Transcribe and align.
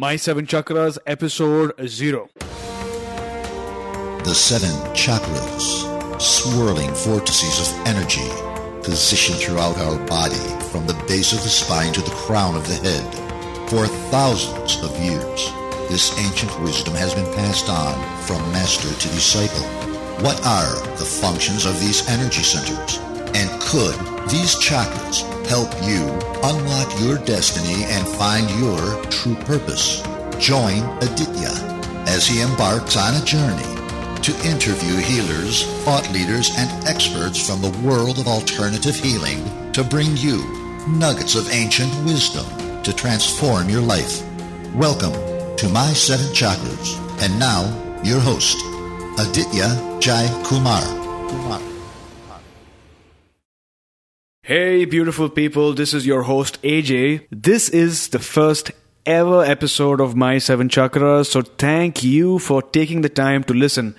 My 0.00 0.16
Seven 0.16 0.46
Chakras, 0.46 0.96
Episode 1.06 1.74
0. 1.86 2.30
The 4.24 4.34
seven 4.34 4.70
chakras, 4.94 6.18
swirling 6.18 6.90
vortices 6.94 7.60
of 7.60 7.86
energy, 7.86 8.26
positioned 8.82 9.38
throughout 9.38 9.76
our 9.76 9.98
body 10.06 10.40
from 10.72 10.86
the 10.86 10.94
base 11.06 11.34
of 11.34 11.42
the 11.42 11.50
spine 11.50 11.92
to 11.92 12.00
the 12.00 12.16
crown 12.24 12.56
of 12.56 12.66
the 12.66 12.76
head. 12.76 13.68
For 13.68 13.86
thousands 14.08 14.82
of 14.82 14.98
years, 14.98 15.52
this 15.90 16.18
ancient 16.18 16.58
wisdom 16.62 16.94
has 16.94 17.14
been 17.14 17.30
passed 17.34 17.68
on 17.68 17.92
from 18.22 18.40
master 18.52 18.88
to 18.88 19.08
disciple. 19.14 19.68
What 20.24 20.40
are 20.46 20.80
the 20.96 21.04
functions 21.04 21.66
of 21.66 21.78
these 21.78 22.08
energy 22.08 22.42
centers? 22.42 23.09
And 23.34 23.50
could 23.60 23.94
these 24.28 24.56
chakras 24.56 25.22
help 25.46 25.70
you 25.82 26.02
unlock 26.42 27.00
your 27.00 27.18
destiny 27.24 27.84
and 27.84 28.06
find 28.06 28.48
your 28.60 29.02
true 29.06 29.36
purpose? 29.44 30.02
Join 30.38 30.82
Aditya 31.02 31.52
as 32.06 32.26
he 32.26 32.40
embarks 32.40 32.96
on 32.96 33.14
a 33.14 33.24
journey 33.24 33.80
to 34.22 34.48
interview 34.48 34.96
healers, 34.96 35.64
thought 35.84 36.10
leaders, 36.12 36.50
and 36.56 36.86
experts 36.86 37.46
from 37.46 37.62
the 37.62 37.76
world 37.86 38.18
of 38.18 38.26
alternative 38.26 38.96
healing 38.96 39.72
to 39.72 39.82
bring 39.82 40.16
you 40.16 40.42
nuggets 40.88 41.34
of 41.34 41.50
ancient 41.52 41.92
wisdom 42.04 42.46
to 42.82 42.92
transform 42.92 43.68
your 43.68 43.82
life. 43.82 44.22
Welcome 44.74 45.12
to 45.56 45.68
My 45.68 45.92
Seven 45.92 46.26
Chakras. 46.34 46.96
And 47.22 47.38
now, 47.38 47.62
your 48.02 48.20
host, 48.20 48.58
Aditya 49.18 49.98
Jai 50.00 50.26
Kumar. 50.44 50.82
Kumar. 51.28 51.69
Hey, 54.50 54.84
beautiful 54.84 55.28
people, 55.28 55.74
this 55.74 55.94
is 55.94 56.04
your 56.04 56.24
host 56.24 56.60
AJ. 56.62 57.28
This 57.30 57.68
is 57.68 58.08
the 58.08 58.18
first 58.18 58.72
ever 59.06 59.44
episode 59.44 60.00
of 60.00 60.16
My 60.16 60.38
Seven 60.38 60.68
Chakras, 60.68 61.26
so 61.26 61.42
thank 61.42 62.02
you 62.02 62.40
for 62.40 62.60
taking 62.60 63.02
the 63.02 63.08
time 63.08 63.44
to 63.44 63.54
listen. 63.54 63.94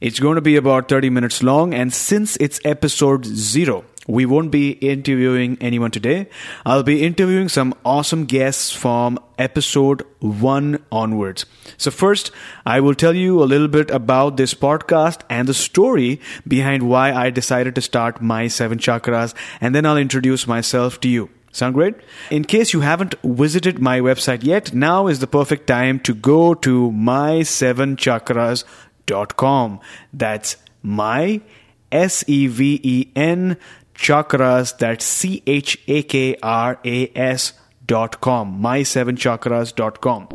It's 0.00 0.18
going 0.18 0.36
to 0.36 0.40
be 0.40 0.56
about 0.56 0.88
30 0.88 1.10
minutes 1.10 1.42
long, 1.42 1.74
and 1.74 1.92
since 1.92 2.38
it's 2.38 2.58
episode 2.64 3.26
zero, 3.26 3.84
we 4.08 4.26
won't 4.26 4.50
be 4.50 4.72
interviewing 4.72 5.56
anyone 5.60 5.92
today. 5.92 6.26
I'll 6.66 6.82
be 6.82 7.04
interviewing 7.04 7.48
some 7.48 7.72
awesome 7.84 8.24
guests 8.24 8.72
from 8.72 9.20
episode 9.38 10.02
one 10.18 10.82
onwards. 10.90 11.46
So, 11.76 11.92
first, 11.92 12.32
I 12.66 12.80
will 12.80 12.94
tell 12.94 13.14
you 13.14 13.40
a 13.42 13.44
little 13.44 13.68
bit 13.68 13.90
about 13.90 14.36
this 14.36 14.54
podcast 14.54 15.20
and 15.30 15.46
the 15.46 15.54
story 15.54 16.20
behind 16.46 16.88
why 16.88 17.12
I 17.12 17.30
decided 17.30 17.74
to 17.76 17.80
start 17.80 18.20
my 18.20 18.48
seven 18.48 18.78
chakras, 18.78 19.34
and 19.60 19.72
then 19.74 19.86
I'll 19.86 19.96
introduce 19.96 20.46
myself 20.46 21.00
to 21.00 21.08
you. 21.08 21.30
Sound 21.52 21.74
great? 21.74 21.94
In 22.30 22.44
case 22.44 22.72
you 22.72 22.80
haven't 22.80 23.14
visited 23.22 23.78
my 23.78 24.00
website 24.00 24.42
yet, 24.42 24.72
now 24.72 25.06
is 25.06 25.18
the 25.20 25.26
perfect 25.26 25.66
time 25.66 26.00
to 26.00 26.14
go 26.14 26.54
to 26.54 26.90
my7chakras.com. 26.90 29.80
That's 30.14 30.56
my 30.82 31.42
S 31.92 32.24
E 32.26 32.46
V 32.46 32.80
E 32.82 33.08
N 33.14 33.58
chakras, 34.02 34.76
that's 34.76 35.04
C 35.04 35.42
H 35.46 35.78
A 35.86 36.02
K 36.02 36.36
R 36.42 36.78
A 36.84 37.12
S 37.16 37.52
dot 37.86 38.20
com, 38.20 38.60
my7chakras.com. 38.60 40.28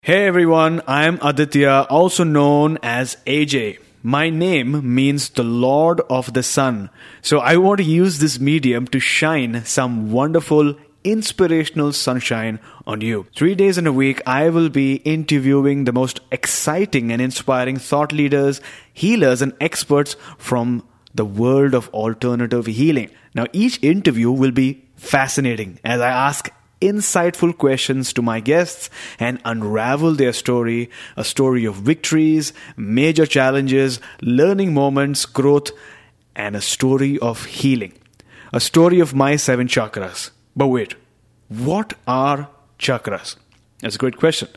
Hey 0.00 0.26
everyone, 0.26 0.82
I'm 0.86 1.18
Aditya, 1.22 1.86
also 1.90 2.22
known 2.24 2.78
as 2.82 3.16
AJ. 3.26 3.78
My 4.02 4.30
name 4.30 4.94
means 4.94 5.28
the 5.30 5.42
Lord 5.42 6.00
of 6.08 6.32
the 6.32 6.44
Sun. 6.44 6.90
So 7.22 7.40
I 7.40 7.56
want 7.56 7.78
to 7.78 7.84
use 7.84 8.20
this 8.20 8.38
medium 8.38 8.86
to 8.88 9.00
shine 9.00 9.64
some 9.64 10.12
wonderful, 10.12 10.76
inspirational 11.06 11.92
sunshine 11.92 12.58
on 12.86 13.00
you. 13.00 13.26
Three 13.34 13.54
days 13.54 13.78
in 13.78 13.86
a 13.86 13.92
week, 13.92 14.20
I 14.26 14.50
will 14.50 14.68
be 14.68 14.96
interviewing 14.96 15.84
the 15.84 15.92
most 15.92 16.20
exciting 16.32 17.12
and 17.12 17.22
inspiring 17.22 17.76
thought 17.76 18.12
leaders, 18.12 18.60
healers, 18.92 19.40
and 19.40 19.54
experts 19.60 20.16
from 20.36 20.82
the 21.14 21.24
world 21.24 21.74
of 21.74 21.88
alternative 21.90 22.66
healing. 22.66 23.10
Now, 23.34 23.46
each 23.52 23.82
interview 23.82 24.30
will 24.32 24.50
be 24.50 24.84
fascinating 24.96 25.78
as 25.84 26.00
I 26.00 26.10
ask 26.10 26.50
insightful 26.80 27.56
questions 27.56 28.12
to 28.12 28.22
my 28.22 28.40
guests 28.40 28.90
and 29.18 29.40
unravel 29.44 30.14
their 30.14 30.32
story 30.32 30.90
a 31.16 31.24
story 31.24 31.64
of 31.64 31.76
victories, 31.76 32.52
major 32.76 33.26
challenges, 33.26 34.00
learning 34.20 34.74
moments, 34.74 35.24
growth, 35.24 35.70
and 36.34 36.56
a 36.56 36.60
story 36.60 37.18
of 37.20 37.44
healing. 37.46 37.92
A 38.52 38.60
story 38.60 39.00
of 39.00 39.14
my 39.14 39.36
seven 39.36 39.68
chakras. 39.68 40.30
But 40.56 40.68
wait, 40.68 40.94
what 41.48 41.92
are 42.06 42.48
chakras? 42.78 43.36
That's 43.80 43.96
a 43.96 43.98
great 43.98 44.16
question. 44.16 44.48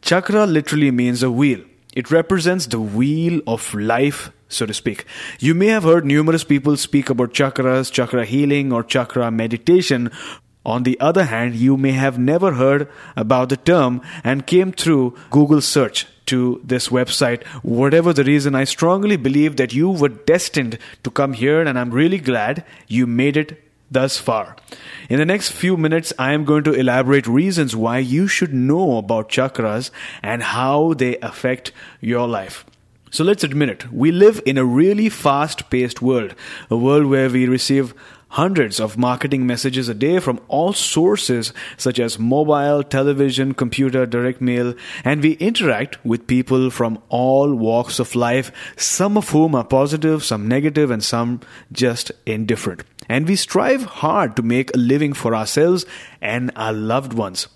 Chakra 0.00 0.46
literally 0.46 0.90
means 0.90 1.22
a 1.22 1.30
wheel. 1.30 1.60
It 1.94 2.10
represents 2.10 2.66
the 2.66 2.80
wheel 2.80 3.40
of 3.46 3.74
life, 3.74 4.30
so 4.48 4.66
to 4.66 4.72
speak. 4.72 5.04
You 5.40 5.54
may 5.54 5.66
have 5.66 5.82
heard 5.82 6.06
numerous 6.06 6.44
people 6.44 6.76
speak 6.76 7.10
about 7.10 7.34
chakras, 7.34 7.92
chakra 7.92 8.24
healing, 8.24 8.72
or 8.72 8.82
chakra 8.82 9.30
meditation. 9.30 10.10
On 10.64 10.84
the 10.84 10.98
other 11.00 11.24
hand, 11.24 11.56
you 11.56 11.76
may 11.76 11.92
have 11.92 12.18
never 12.18 12.52
heard 12.52 12.88
about 13.16 13.48
the 13.48 13.56
term 13.56 14.00
and 14.22 14.46
came 14.46 14.72
through 14.72 15.16
Google 15.30 15.60
search 15.60 16.06
to 16.26 16.60
this 16.64 16.88
website. 16.88 17.44
Whatever 17.62 18.12
the 18.12 18.24
reason, 18.24 18.54
I 18.54 18.64
strongly 18.64 19.16
believe 19.16 19.56
that 19.56 19.74
you 19.74 19.90
were 19.90 20.08
destined 20.08 20.78
to 21.02 21.10
come 21.10 21.32
here, 21.32 21.60
and 21.60 21.78
I'm 21.78 21.90
really 21.90 22.18
glad 22.18 22.64
you 22.86 23.06
made 23.06 23.36
it 23.36 23.61
thus 23.92 24.18
far. 24.18 24.56
In 25.08 25.18
the 25.18 25.26
next 25.26 25.52
few 25.52 25.76
minutes, 25.76 26.12
I 26.18 26.32
am 26.32 26.44
going 26.44 26.64
to 26.64 26.72
elaborate 26.72 27.26
reasons 27.26 27.76
why 27.76 27.98
you 27.98 28.26
should 28.26 28.52
know 28.54 28.98
about 28.98 29.28
chakras 29.28 29.90
and 30.22 30.42
how 30.42 30.94
they 30.94 31.18
affect 31.18 31.72
your 32.00 32.26
life. 32.26 32.64
So 33.10 33.24
let's 33.24 33.44
admit 33.44 33.68
it, 33.68 33.92
we 33.92 34.10
live 34.10 34.40
in 34.46 34.56
a 34.56 34.64
really 34.64 35.10
fast 35.10 35.68
paced 35.68 36.00
world, 36.00 36.34
a 36.70 36.78
world 36.78 37.04
where 37.06 37.28
we 37.28 37.46
receive 37.46 37.92
hundreds 38.32 38.80
of 38.80 38.96
marketing 38.96 39.46
messages 39.46 39.90
a 39.90 39.94
day 39.94 40.18
from 40.18 40.40
all 40.48 40.72
sources 40.72 41.52
such 41.76 42.00
as 42.00 42.18
mobile, 42.18 42.82
television, 42.82 43.52
computer, 43.52 44.06
direct 44.06 44.40
mail, 44.40 44.74
and 45.04 45.22
we 45.22 45.32
interact 45.32 46.02
with 46.02 46.26
people 46.26 46.70
from 46.70 46.98
all 47.10 47.54
walks 47.54 47.98
of 47.98 48.14
life, 48.14 48.50
some 48.74 49.18
of 49.18 49.28
whom 49.28 49.54
are 49.54 49.64
positive, 49.64 50.24
some 50.24 50.48
negative, 50.48 50.90
and 50.90 51.04
some 51.04 51.40
just 51.72 52.10
indifferent. 52.24 52.82
And 53.06 53.28
we 53.28 53.36
strive 53.36 53.82
hard 53.82 54.34
to 54.36 54.42
make 54.42 54.74
a 54.74 54.78
living 54.78 55.12
for 55.12 55.34
ourselves 55.34 55.84
and 56.22 56.50
our 56.56 56.72
loved 56.72 57.12
ones. 57.12 57.48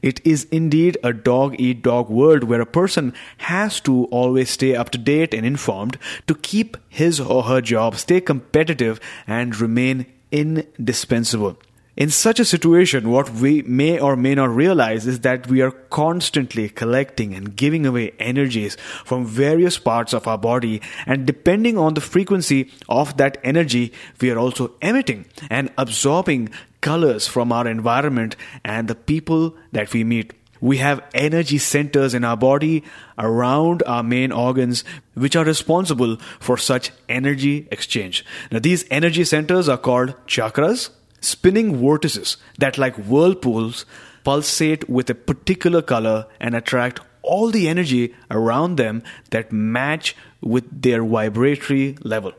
It 0.00 0.24
is 0.24 0.44
indeed 0.52 0.96
a 1.02 1.12
dog 1.12 1.56
eat 1.58 1.82
dog 1.82 2.08
world 2.08 2.44
where 2.44 2.60
a 2.60 2.66
person 2.66 3.14
has 3.38 3.80
to 3.80 4.04
always 4.06 4.50
stay 4.50 4.76
up 4.76 4.90
to 4.90 4.98
date 4.98 5.34
and 5.34 5.44
informed 5.44 5.98
to 6.28 6.36
keep 6.36 6.76
his 6.88 7.18
or 7.18 7.44
her 7.44 7.60
job, 7.60 7.96
stay 7.96 8.20
competitive, 8.20 9.00
and 9.26 9.58
remain 9.58 10.06
indispensable. 10.30 11.56
In 11.96 12.08
such 12.08 12.40
a 12.40 12.46
situation, 12.46 13.10
what 13.10 13.30
we 13.30 13.62
may 13.62 13.98
or 13.98 14.16
may 14.16 14.34
not 14.34 14.48
realize 14.48 15.06
is 15.06 15.20
that 15.20 15.48
we 15.48 15.60
are 15.60 15.70
constantly 15.70 16.68
collecting 16.68 17.34
and 17.34 17.54
giving 17.54 17.84
away 17.84 18.12
energies 18.18 18.76
from 19.04 19.26
various 19.26 19.78
parts 19.78 20.14
of 20.14 20.26
our 20.26 20.38
body, 20.38 20.80
and 21.04 21.26
depending 21.26 21.76
on 21.76 21.94
the 21.94 22.00
frequency 22.00 22.70
of 22.88 23.16
that 23.18 23.36
energy, 23.44 23.92
we 24.20 24.30
are 24.30 24.38
also 24.38 24.72
emitting 24.80 25.26
and 25.50 25.70
absorbing 25.76 26.48
colors 26.80 27.26
from 27.26 27.52
our 27.52 27.68
environment 27.68 28.34
and 28.64 28.88
the 28.88 28.94
people 28.94 29.54
that 29.72 29.92
we 29.92 30.02
meet. 30.02 30.32
We 30.60 30.78
have 30.78 31.04
energy 31.14 31.58
centers 31.58 32.14
in 32.14 32.24
our 32.24 32.36
body 32.36 32.84
around 33.18 33.82
our 33.86 34.02
main 34.02 34.32
organs, 34.32 34.84
which 35.14 35.36
are 35.36 35.44
responsible 35.44 36.16
for 36.38 36.56
such 36.56 36.92
energy 37.08 37.68
exchange. 37.70 38.24
Now, 38.50 38.58
these 38.58 38.84
energy 38.90 39.24
centers 39.24 39.68
are 39.68 39.78
called 39.78 40.14
chakras, 40.26 40.90
spinning 41.20 41.76
vortices 41.76 42.36
that, 42.58 42.78
like 42.78 42.96
whirlpools, 42.96 43.86
pulsate 44.24 44.88
with 44.88 45.08
a 45.08 45.14
particular 45.14 45.82
color 45.82 46.26
and 46.38 46.54
attract 46.54 47.00
all 47.22 47.50
the 47.50 47.68
energy 47.68 48.14
around 48.30 48.76
them 48.76 49.02
that 49.30 49.52
match 49.52 50.16
with 50.40 50.82
their 50.82 51.04
vibratory 51.04 51.96
level 52.02 52.32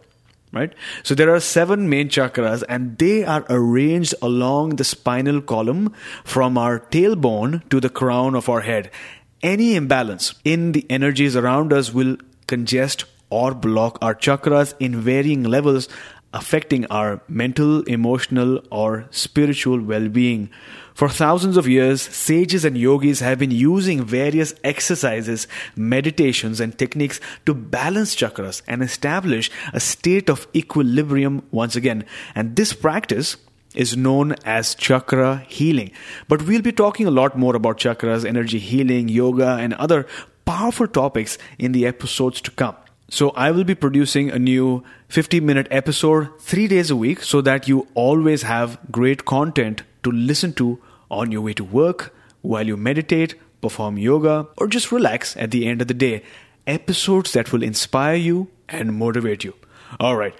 right? 0.51 0.73
So 1.03 1.15
there 1.15 1.33
are 1.33 1.39
seven 1.39 1.89
main 1.89 2.09
chakras 2.09 2.63
and 2.67 2.97
they 2.97 3.23
are 3.23 3.45
arranged 3.49 4.15
along 4.21 4.75
the 4.75 4.83
spinal 4.83 5.41
column 5.41 5.93
from 6.23 6.57
our 6.57 6.79
tailbone 6.79 7.67
to 7.69 7.79
the 7.79 7.89
crown 7.89 8.35
of 8.35 8.49
our 8.49 8.61
head. 8.61 8.91
Any 9.41 9.75
imbalance 9.75 10.35
in 10.43 10.73
the 10.73 10.85
energies 10.89 11.35
around 11.35 11.73
us 11.73 11.93
will 11.93 12.17
congest 12.47 13.05
or 13.29 13.55
block 13.55 13.97
our 14.01 14.13
chakras 14.13 14.73
in 14.79 15.01
varying 15.01 15.43
levels 15.43 15.87
affecting 16.33 16.85
our 16.87 17.21
mental, 17.27 17.83
emotional, 17.83 18.63
or 18.71 19.07
spiritual 19.11 19.81
well 19.81 20.07
being. 20.07 20.49
For 20.93 21.09
thousands 21.09 21.57
of 21.57 21.67
years, 21.67 22.01
sages 22.01 22.65
and 22.65 22.77
yogis 22.77 23.21
have 23.21 23.39
been 23.39 23.51
using 23.51 24.03
various 24.03 24.53
exercises, 24.63 25.47
meditations, 25.75 26.59
and 26.59 26.77
techniques 26.77 27.19
to 27.45 27.53
balance 27.53 28.15
chakras 28.15 28.61
and 28.67 28.83
establish 28.83 29.49
a 29.73 29.79
state 29.79 30.29
of 30.29 30.47
equilibrium 30.55 31.43
once 31.51 31.75
again. 31.75 32.05
And 32.35 32.55
this 32.55 32.73
practice 32.73 33.37
is 33.73 33.95
known 33.95 34.35
as 34.43 34.75
chakra 34.75 35.45
healing. 35.47 35.91
But 36.27 36.43
we'll 36.43 36.61
be 36.61 36.73
talking 36.73 37.07
a 37.07 37.11
lot 37.11 37.37
more 37.37 37.55
about 37.55 37.77
chakras, 37.77 38.25
energy 38.25 38.59
healing, 38.59 39.07
yoga, 39.07 39.57
and 39.59 39.73
other 39.75 40.05
powerful 40.45 40.87
topics 40.87 41.37
in 41.57 41.71
the 41.71 41.85
episodes 41.87 42.41
to 42.41 42.51
come. 42.51 42.75
So 43.13 43.31
I 43.31 43.51
will 43.51 43.65
be 43.65 43.75
producing 43.75 44.29
a 44.31 44.39
new 44.39 44.85
50 45.09 45.41
minute 45.41 45.67
episode 45.69 46.29
three 46.39 46.69
days 46.69 46.89
a 46.89 46.95
week 46.95 47.21
so 47.23 47.41
that 47.41 47.67
you 47.67 47.85
always 47.93 48.43
have 48.43 48.79
great 48.89 49.25
content 49.25 49.83
to 50.03 50.11
listen 50.13 50.53
to 50.53 50.79
on 51.09 51.29
your 51.29 51.41
way 51.41 51.51
to 51.55 51.63
work, 51.65 52.15
while 52.41 52.65
you 52.65 52.77
meditate, 52.77 53.35
perform 53.59 53.97
yoga, 53.97 54.47
or 54.55 54.65
just 54.65 54.93
relax 54.93 55.35
at 55.35 55.51
the 55.51 55.67
end 55.67 55.81
of 55.81 55.89
the 55.89 55.93
day. 55.93 56.23
Episodes 56.65 57.33
that 57.33 57.51
will 57.51 57.63
inspire 57.63 58.15
you 58.15 58.47
and 58.69 58.95
motivate 58.95 59.43
you. 59.43 59.55
Alright, 59.99 60.33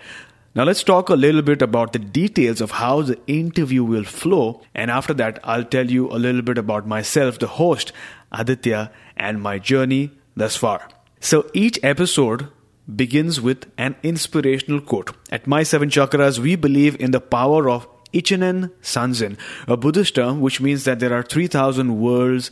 now 0.56 0.63
let's 0.63 0.81
talk 0.81 1.09
a 1.09 1.15
little 1.15 1.41
bit 1.41 1.62
about 1.62 1.91
the 1.91 2.00
details 2.00 2.62
of 2.62 2.71
how 2.71 3.01
the 3.01 3.19
interview 3.27 3.83
will 3.83 4.06
flow, 4.06 4.62
and 4.74 4.89
after 4.89 5.13
that, 5.15 5.39
I'll 5.44 5.65
tell 5.65 5.91
you 5.91 6.09
a 6.09 6.15
little 6.15 6.41
bit 6.41 6.57
about 6.57 6.88
myself, 6.88 7.38
the 7.38 7.47
host, 7.47 7.91
Aditya, 8.31 8.94
and 9.17 9.41
my 9.41 9.59
journey 9.59 10.12
thus 10.38 10.56
far. 10.56 10.88
So 11.19 11.51
each 11.53 11.77
episode 11.83 12.47
begins 12.94 13.39
with 13.39 13.72
an 13.78 13.95
inspirational 14.04 14.81
quote. 14.81 15.12
At 15.31 15.48
My 15.48 15.63
Seven 15.63 15.89
Chakras, 15.89 16.39
we 16.39 16.56
believe 16.56 17.00
in 17.00 17.12
the 17.12 17.22
power 17.22 17.69
of 17.69 17.88
Ichinen 18.13 18.72
Sanzen, 18.81 19.38
a 19.68 19.78
Buddhist 19.78 20.16
term 20.16 20.42
which 20.42 20.60
means 20.60 20.83
that 20.83 21.00
there 21.00 21.13
are 21.13 21.24
3,000 21.24 22.00
worlds, 22.00 22.51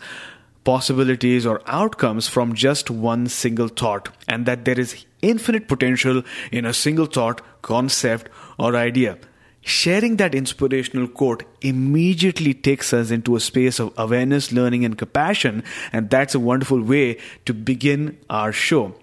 possibilities, 0.64 1.46
or 1.46 1.62
outcomes 1.66 2.28
from 2.28 2.54
just 2.54 2.90
one 2.90 3.28
single 3.28 3.68
thought, 3.68 4.10
and 4.28 4.46
that 4.46 4.66
there 4.66 4.80
is 4.80 5.06
infinite 5.22 5.68
potential 5.68 6.24
in 6.52 6.66
a 6.66 6.74
single 6.74 7.06
thought, 7.06 7.42
concept, 7.62 8.30
or 8.58 8.76
idea. 8.76 9.18
Sharing 9.62 10.16
that 10.18 10.34
inspirational 10.34 11.08
quote 11.08 11.44
immediately 11.62 12.54
takes 12.54 12.94
us 12.94 13.12
into 13.12 13.36
a 13.36 13.42
space 13.42 13.80
of 13.80 13.94
awareness, 13.98 14.54
learning, 14.54 14.86
and 14.86 14.98
compassion, 14.98 15.64
and 15.92 16.10
that's 16.10 16.34
a 16.34 16.40
wonderful 16.40 16.82
way 16.82 17.18
to 17.46 17.54
begin 17.54 18.18
our 18.30 18.54
show. 18.54 18.96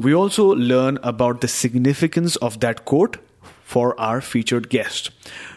We 0.00 0.14
also 0.14 0.54
learn 0.54 0.98
about 1.02 1.42
the 1.42 1.48
significance 1.48 2.36
of 2.36 2.60
that 2.60 2.86
quote 2.86 3.18
for 3.62 4.00
our 4.00 4.22
featured 4.22 4.70
guest. 4.70 5.10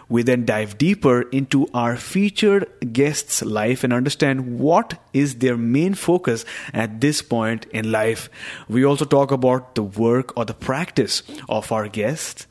We 0.10 0.22
then 0.22 0.44
dive 0.44 0.78
deeper 0.78 1.22
into 1.30 1.70
our 1.74 1.96
featured 1.96 2.68
guest's 2.92 3.42
life 3.42 3.86
and 3.86 3.94
understand 3.94 4.60
what 4.60 5.02
is 5.14 5.36
their 5.36 5.56
main 5.56 5.94
focus 5.94 6.44
at 6.74 7.00
this 7.00 7.22
point 7.22 7.68
in 7.72 7.90
life. 7.90 8.30
We 8.68 8.84
also 8.84 9.06
talk 9.06 9.32
about 9.32 9.76
the 9.76 9.84
work 9.84 10.38
or 10.38 10.44
the 10.44 10.54
practice 10.54 11.24
of 11.48 11.72
our 11.72 11.88
guest, 11.88 12.46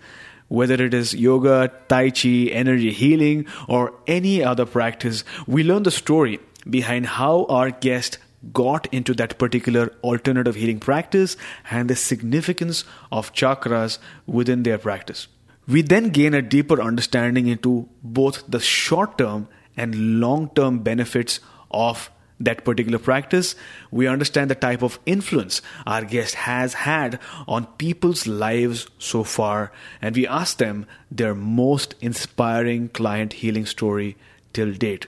whether 0.48 0.82
it 0.82 0.94
is 0.94 1.12
yoga, 1.14 1.70
tai 1.88 2.08
chi, 2.08 2.48
energy 2.52 2.90
healing, 2.90 3.44
or 3.68 3.92
any 4.06 4.42
other 4.42 4.64
practice. 4.64 5.24
We 5.46 5.62
learn 5.62 5.82
the 5.82 5.90
story 5.90 6.40
behind 6.70 7.04
how 7.04 7.44
our 7.50 7.70
guest 7.70 8.16
got 8.52 8.86
into 8.92 9.14
that 9.14 9.38
particular 9.38 9.92
alternative 10.02 10.54
healing 10.54 10.80
practice 10.80 11.36
and 11.70 11.88
the 11.88 11.96
significance 11.96 12.84
of 13.10 13.32
chakras 13.32 13.98
within 14.26 14.62
their 14.62 14.78
practice. 14.78 15.28
We 15.68 15.82
then 15.82 16.08
gain 16.10 16.34
a 16.34 16.42
deeper 16.42 16.82
understanding 16.82 17.46
into 17.46 17.88
both 18.02 18.42
the 18.48 18.60
short 18.60 19.18
term 19.18 19.48
and 19.76 20.20
long 20.20 20.50
term 20.54 20.80
benefits 20.80 21.40
of 21.70 22.10
that 22.40 22.64
particular 22.64 22.98
practice. 22.98 23.54
We 23.90 24.08
understand 24.08 24.50
the 24.50 24.56
type 24.56 24.82
of 24.82 24.98
influence 25.06 25.62
our 25.86 26.04
guest 26.04 26.34
has 26.34 26.74
had 26.74 27.20
on 27.46 27.66
people's 27.78 28.26
lives 28.26 28.88
so 28.98 29.22
far, 29.22 29.72
and 30.00 30.16
we 30.16 30.26
ask 30.26 30.58
them 30.58 30.86
their 31.10 31.34
most 31.34 31.94
inspiring 32.00 32.88
client 32.88 33.34
healing 33.34 33.66
story 33.66 34.16
till 34.52 34.72
date. 34.72 35.06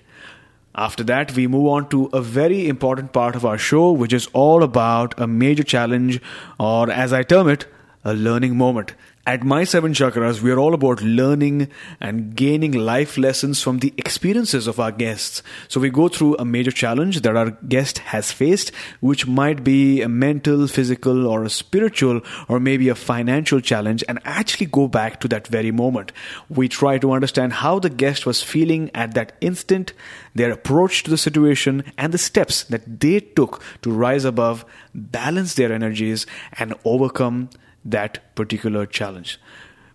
After 0.74 1.04
that, 1.04 1.34
we 1.36 1.46
move 1.46 1.68
on 1.68 1.88
to 1.90 2.06
a 2.12 2.20
very 2.20 2.68
important 2.68 3.12
part 3.12 3.36
of 3.36 3.44
our 3.46 3.56
show, 3.56 3.92
which 3.92 4.12
is 4.12 4.28
all 4.32 4.64
about 4.64 5.14
a 5.20 5.26
major 5.26 5.62
challenge, 5.62 6.20
or 6.58 6.90
as 6.90 7.12
I 7.12 7.22
term 7.22 7.48
it, 7.48 7.66
a 8.04 8.12
learning 8.12 8.56
moment. 8.56 8.94
At 9.26 9.42
My 9.42 9.64
Seven 9.64 9.94
Chakras, 9.94 10.42
we 10.42 10.50
are 10.50 10.58
all 10.58 10.74
about 10.74 11.00
learning 11.00 11.70
and 11.98 12.36
gaining 12.36 12.72
life 12.72 13.16
lessons 13.16 13.62
from 13.62 13.78
the 13.78 13.94
experiences 13.96 14.66
of 14.66 14.78
our 14.78 14.92
guests. 14.92 15.42
So 15.66 15.80
we 15.80 15.88
go 15.88 16.08
through 16.08 16.36
a 16.36 16.44
major 16.44 16.70
challenge 16.70 17.22
that 17.22 17.34
our 17.34 17.52
guest 17.52 18.00
has 18.00 18.30
faced, 18.30 18.70
which 19.00 19.26
might 19.26 19.64
be 19.64 20.02
a 20.02 20.10
mental, 20.10 20.68
physical, 20.68 21.26
or 21.26 21.42
a 21.42 21.48
spiritual, 21.48 22.20
or 22.48 22.60
maybe 22.60 22.90
a 22.90 22.94
financial 22.94 23.62
challenge, 23.62 24.04
and 24.10 24.18
actually 24.26 24.66
go 24.66 24.88
back 24.88 25.20
to 25.20 25.28
that 25.28 25.46
very 25.46 25.70
moment. 25.70 26.12
We 26.50 26.68
try 26.68 26.98
to 26.98 27.12
understand 27.12 27.54
how 27.54 27.78
the 27.78 27.88
guest 27.88 28.26
was 28.26 28.42
feeling 28.42 28.90
at 28.94 29.14
that 29.14 29.38
instant, 29.40 29.94
their 30.34 30.52
approach 30.52 31.02
to 31.04 31.10
the 31.10 31.16
situation, 31.16 31.82
and 31.96 32.12
the 32.12 32.18
steps 32.18 32.64
that 32.64 33.00
they 33.00 33.20
took 33.20 33.62
to 33.80 33.90
rise 33.90 34.26
above, 34.26 34.66
balance 34.94 35.54
their 35.54 35.72
energies, 35.72 36.26
and 36.58 36.74
overcome 36.84 37.48
that 37.84 38.34
particular 38.34 38.86
challenge. 38.86 39.38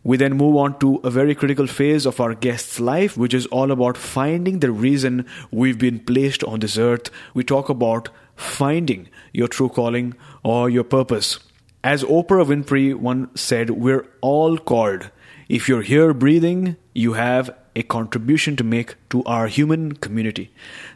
We 0.04 0.16
then 0.16 0.38
move 0.38 0.56
on 0.56 0.80
to 0.80 1.02
a 1.04 1.10
very 1.10 1.36
critical 1.36 1.68
phase 1.68 2.06
of 2.06 2.22
our 2.22 2.34
guest's 2.34 2.80
life, 2.80 3.18
which 3.18 3.34
is 3.34 3.46
all 3.48 3.72
about 3.72 3.98
finding 3.98 4.60
the 4.60 4.72
reason 4.72 5.26
we've 5.52 5.78
been 5.78 6.00
placed 6.00 6.44
on 6.46 6.60
this 6.62 6.78
earth. 6.78 7.10
We 7.34 7.44
talk 7.44 7.68
about 7.68 8.10
finding 8.36 9.10
your 9.34 9.50
true 9.50 9.68
calling 9.68 10.16
or 10.42 10.70
your 10.70 10.86
purpose. 10.86 11.40
As 11.84 12.04
Oprah 12.04 12.46
Winfrey 12.46 12.96
once 12.96 13.42
said, 13.42 13.72
we're 13.72 14.08
all 14.22 14.58
called. 14.58 15.10
If 15.50 15.68
you're 15.68 15.82
here 15.82 16.14
breathing, 16.14 16.78
you 16.94 17.14
have 17.14 17.50
a 17.76 17.84
contribution 17.84 18.56
to 18.56 18.64
make 18.64 18.96
to 19.10 19.24
our 19.24 19.48
human 19.48 19.94
community. 19.94 20.52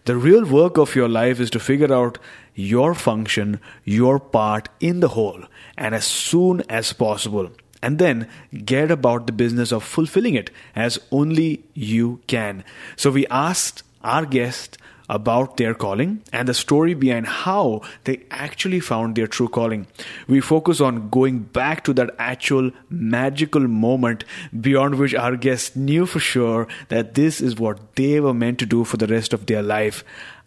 The 0.05 0.15
real 0.15 0.45
work 0.45 0.77
of 0.77 0.95
your 0.95 1.09
life 1.09 1.39
is 1.39 1.49
to 1.51 1.59
figure 1.59 1.93
out 1.93 2.17
your 2.55 2.93
function, 2.93 3.59
your 3.83 4.19
part 4.19 4.69
in 4.79 4.99
the 4.99 5.09
whole, 5.09 5.43
and 5.77 5.95
as 5.95 6.05
soon 6.05 6.61
as 6.69 6.93
possible. 6.93 7.49
And 7.81 7.99
then 7.99 8.29
get 8.63 8.91
about 8.91 9.27
the 9.27 9.33
business 9.33 9.71
of 9.71 9.83
fulfilling 9.83 10.35
it 10.35 10.49
as 10.75 10.99
only 11.11 11.63
you 11.73 12.21
can. 12.27 12.63
So 12.95 13.11
we 13.11 13.27
asked 13.27 13.83
our 14.03 14.25
guest 14.25 14.77
about 15.09 15.57
their 15.57 15.73
calling 15.73 16.21
and 16.31 16.47
the 16.47 16.53
story 16.53 16.93
behind 16.93 17.27
how 17.27 17.81
they 18.05 18.21
actually 18.31 18.79
found 18.79 19.15
their 19.15 19.27
true 19.27 19.47
calling. 19.47 19.87
We 20.27 20.39
focus 20.39 20.81
on 20.81 21.09
going 21.09 21.39
back 21.39 21.83
to 21.85 21.93
that 21.93 22.15
actual 22.17 22.71
magical 22.89 23.67
moment 23.67 24.23
beyond 24.59 24.95
which 24.95 25.15
our 25.15 25.35
guests 25.35 25.75
knew 25.75 26.05
for 26.05 26.19
sure 26.19 26.67
that 26.89 27.15
this 27.15 27.41
is 27.41 27.57
what 27.57 27.95
they 27.95 28.19
were 28.19 28.33
meant 28.33 28.59
to 28.59 28.65
do 28.65 28.83
for 28.83 28.97
the 28.97 29.07
rest 29.07 29.33
of 29.33 29.45
their 29.45 29.61
life. 29.61 30.03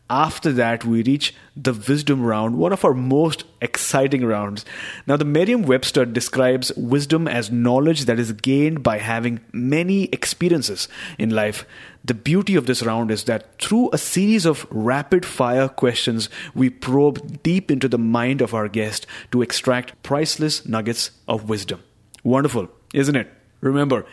After 0.09 0.53
that, 0.53 0.85
we 0.85 1.03
reach 1.03 1.35
the 1.57 1.73
wisdom 1.73 2.25
round, 2.25 2.59
one 2.59 2.73
of 2.73 2.85
our 2.85 2.95
most 2.95 3.43
exciting 3.61 4.25
rounds. 4.25 4.65
Now, 5.05 5.17
the 5.17 5.25
Merriam 5.25 5.63
Webster 5.63 6.05
describes 6.05 6.71
wisdom 6.77 7.27
as 7.27 7.51
knowledge 7.51 8.05
that 8.05 8.21
is 8.21 8.31
gained 8.31 8.85
by 8.85 8.99
having 8.99 9.41
many 9.53 10.05
experiences 10.05 10.87
in 11.19 11.31
life. 11.31 11.67
The 12.05 12.15
beauty 12.15 12.55
of 12.55 12.67
this 12.67 12.85
round 12.85 13.11
is 13.11 13.25
that 13.25 13.59
through 13.61 13.91
a 13.93 13.99
series 13.99 14.47
of 14.47 14.65
rapid 14.71 15.27
fire 15.27 15.69
questions, 15.69 16.31
we 16.55 16.71
probe 16.71 17.43
deep 17.43 17.69
into 17.69 17.89
the 17.89 17.99
mind 17.99 18.41
of 18.41 18.55
our 18.55 18.69
guest 18.69 19.09
to 19.33 19.43
extract 19.43 20.01
priceless 20.05 20.65
nuggets 20.67 21.11
of 21.27 21.49
wisdom. 21.49 21.83
Wonderful, 22.23 22.69
isn't 22.95 23.17
it? 23.17 23.33
Remember, 23.61 24.07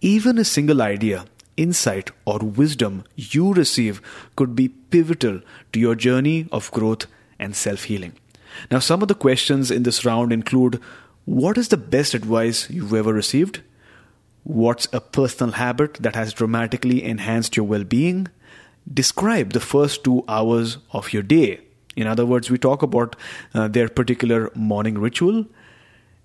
even 0.00 0.38
a 0.38 0.44
single 0.44 0.80
idea 0.80 1.24
insight, 1.56 2.10
or 2.24 2.38
wisdom 2.38 3.04
you 3.16 3.52
receive 3.52 4.00
could 4.36 4.54
be 4.54 4.68
pivotal 4.68 5.40
to 5.72 5.80
your 5.80 5.94
journey 5.94 6.48
of 6.52 6.70
growth 6.70 7.06
and 7.38 7.56
self 7.56 7.84
healing. 7.84 8.12
Now, 8.70 8.78
some 8.78 9.02
of 9.02 9.08
the 9.08 9.14
questions 9.14 9.70
in 9.70 9.82
this 9.84 10.04
round 10.04 10.32
include 10.32 10.80
What 11.24 11.58
is 11.58 11.68
the 11.68 11.76
best 11.76 12.14
advice 12.14 12.68
you've 12.70 12.94
ever 12.94 13.12
received? 13.12 13.60
What's 14.42 14.88
a 14.92 15.00
personal 15.00 15.54
habit 15.54 15.94
that 15.94 16.16
has 16.16 16.32
dramatically 16.32 17.04
enhanced 17.04 17.56
your 17.56 17.66
well 17.66 17.84
being? 17.84 18.28
Describe 18.92 19.52
the 19.52 19.60
first 19.60 20.02
two 20.02 20.24
hours 20.26 20.78
of 20.92 21.12
your 21.12 21.22
day. 21.22 21.60
In 21.94 22.06
other 22.06 22.24
words, 22.24 22.50
we 22.50 22.58
talk 22.58 22.82
about 22.82 23.16
uh, 23.54 23.68
their 23.68 23.88
particular 23.88 24.50
morning 24.54 24.98
ritual. 24.98 25.44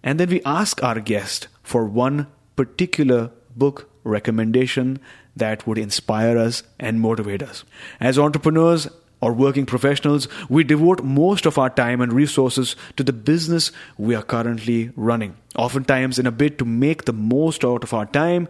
And 0.02 0.20
then 0.20 0.30
we 0.30 0.42
ask 0.46 0.84
our 0.84 1.00
guest 1.00 1.48
for 1.64 1.86
one 1.86 2.28
particular 2.56 3.32
book 3.56 3.90
recommendation 4.06 5.00
that 5.36 5.68
would 5.68 5.78
inspire 5.78 6.38
us 6.38 6.64
and 6.80 7.02
motivate 7.02 7.44
us. 7.44 7.66
As 8.00 8.18
entrepreneurs 8.18 8.88
or 9.20 9.34
working 9.34 9.66
professionals, 9.66 10.28
we 10.50 10.64
devote 10.64 11.04
most 11.04 11.46
of 11.46 11.58
our 11.58 11.70
time 11.70 12.00
and 12.00 12.14
resources 12.14 12.76
to 12.96 13.04
the 13.04 13.14
business 13.14 13.72
we 13.98 14.16
are 14.16 14.24
currently 14.24 14.92
running. 14.96 15.36
Oftentimes, 15.58 16.20
in 16.20 16.28
a 16.28 16.32
bid 16.32 16.58
to 16.60 16.66
make 16.66 17.06
the 17.06 17.14
most 17.14 17.66
out 17.66 17.84
of 17.84 17.94
our 17.94 18.06
time, 18.06 18.48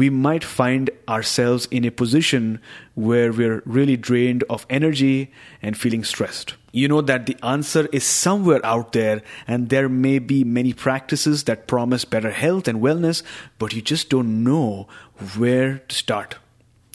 we 0.00 0.08
might 0.08 0.42
find 0.42 0.88
ourselves 1.06 1.68
in 1.70 1.84
a 1.84 1.90
position 1.90 2.58
where 2.94 3.30
we're 3.30 3.62
really 3.66 3.98
drained 3.98 4.42
of 4.48 4.64
energy 4.70 5.30
and 5.60 5.76
feeling 5.76 6.02
stressed. 6.04 6.54
You 6.72 6.88
know 6.88 7.02
that 7.02 7.26
the 7.26 7.36
answer 7.42 7.86
is 7.92 8.02
somewhere 8.04 8.64
out 8.64 8.92
there, 8.92 9.20
and 9.46 9.68
there 9.68 9.90
may 9.90 10.18
be 10.18 10.42
many 10.42 10.72
practices 10.72 11.44
that 11.44 11.66
promise 11.66 12.06
better 12.06 12.30
health 12.30 12.66
and 12.66 12.80
wellness, 12.80 13.22
but 13.58 13.74
you 13.74 13.82
just 13.82 14.08
don't 14.08 14.42
know 14.42 14.88
where 15.36 15.80
to 15.80 15.94
start. 15.94 16.36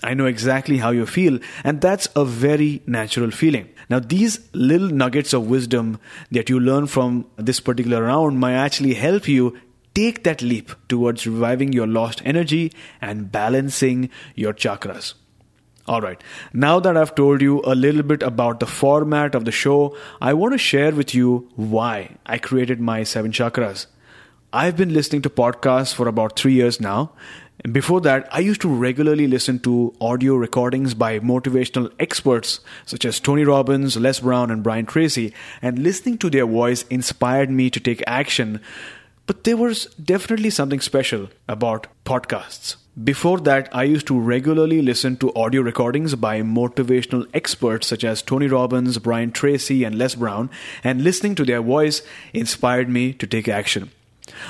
I 0.03 0.15
know 0.15 0.25
exactly 0.25 0.79
how 0.79 0.89
you 0.89 1.05
feel, 1.05 1.37
and 1.63 1.81
that's 1.81 2.07
a 2.15 2.25
very 2.25 2.81
natural 2.87 3.29
feeling. 3.29 3.69
Now, 3.87 3.99
these 3.99 4.39
little 4.53 4.89
nuggets 4.89 5.31
of 5.31 5.47
wisdom 5.47 5.99
that 6.31 6.49
you 6.49 6.59
learn 6.59 6.87
from 6.87 7.27
this 7.35 7.59
particular 7.59 8.01
round 8.01 8.39
might 8.39 8.53
actually 8.55 8.95
help 8.95 9.27
you 9.27 9.55
take 9.95 10.23
that 10.23 10.41
leap 10.41 10.71
towards 10.87 11.25
reviving 11.25 11.73
your 11.73 11.87
lost 11.87 12.21
energy 12.25 12.71
and 13.01 13.31
balancing 13.31 14.09
your 14.35 14.53
chakras. 14.53 15.13
Alright, 15.87 16.23
now 16.51 16.79
that 16.79 16.97
I've 16.97 17.13
told 17.15 17.41
you 17.41 17.61
a 17.63 17.75
little 17.75 18.01
bit 18.01 18.23
about 18.23 18.59
the 18.59 18.65
format 18.65 19.35
of 19.35 19.45
the 19.45 19.51
show, 19.51 19.95
I 20.19 20.33
want 20.33 20.53
to 20.53 20.57
share 20.57 20.91
with 20.91 21.13
you 21.13 21.49
why 21.55 22.17
I 22.25 22.39
created 22.39 22.79
my 22.79 23.03
seven 23.03 23.31
chakras. 23.31 23.85
I've 24.51 24.77
been 24.77 24.93
listening 24.93 25.21
to 25.23 25.29
podcasts 25.29 25.93
for 25.93 26.07
about 26.07 26.39
three 26.39 26.53
years 26.53 26.81
now. 26.81 27.11
Before 27.71 28.01
that, 28.01 28.27
I 28.31 28.39
used 28.39 28.61
to 28.61 28.67
regularly 28.67 29.27
listen 29.27 29.59
to 29.59 29.93
audio 30.01 30.35
recordings 30.35 30.93
by 30.93 31.19
motivational 31.19 31.91
experts 31.99 32.59
such 32.85 33.05
as 33.05 33.19
Tony 33.19 33.43
Robbins, 33.43 33.95
Les 33.95 34.19
Brown, 34.19 34.51
and 34.51 34.63
Brian 34.63 34.85
Tracy, 34.85 35.33
and 35.61 35.79
listening 35.79 36.17
to 36.19 36.29
their 36.29 36.45
voice 36.45 36.83
inspired 36.89 37.49
me 37.49 37.69
to 37.69 37.79
take 37.79 38.03
action 38.07 38.59
but 39.27 39.43
there 39.43 39.57
was 39.57 39.85
definitely 39.95 40.49
something 40.49 40.79
special 40.79 41.29
about 41.47 41.87
podcasts. 42.05 42.75
Before 43.03 43.39
that, 43.39 43.67
I 43.75 43.83
used 43.83 44.07
to 44.07 44.17
regularly 44.17 44.81
listen 44.81 45.17
to 45.17 45.33
audio 45.33 45.61
recordings 45.61 46.15
by 46.15 46.41
motivational 46.41 47.27
experts 47.33 47.87
such 47.87 48.05
as 48.05 48.21
Tony 48.21 48.47
Robbins, 48.47 48.99
Brian 48.99 49.31
Tracy, 49.31 49.83
and 49.83 49.97
Les 49.97 50.15
Brown, 50.15 50.49
and 50.83 51.03
listening 51.03 51.35
to 51.35 51.43
their 51.43 51.61
voice 51.61 52.01
inspired 52.33 52.87
me 52.87 53.11
to 53.13 53.27
take 53.27 53.49
action. 53.49 53.91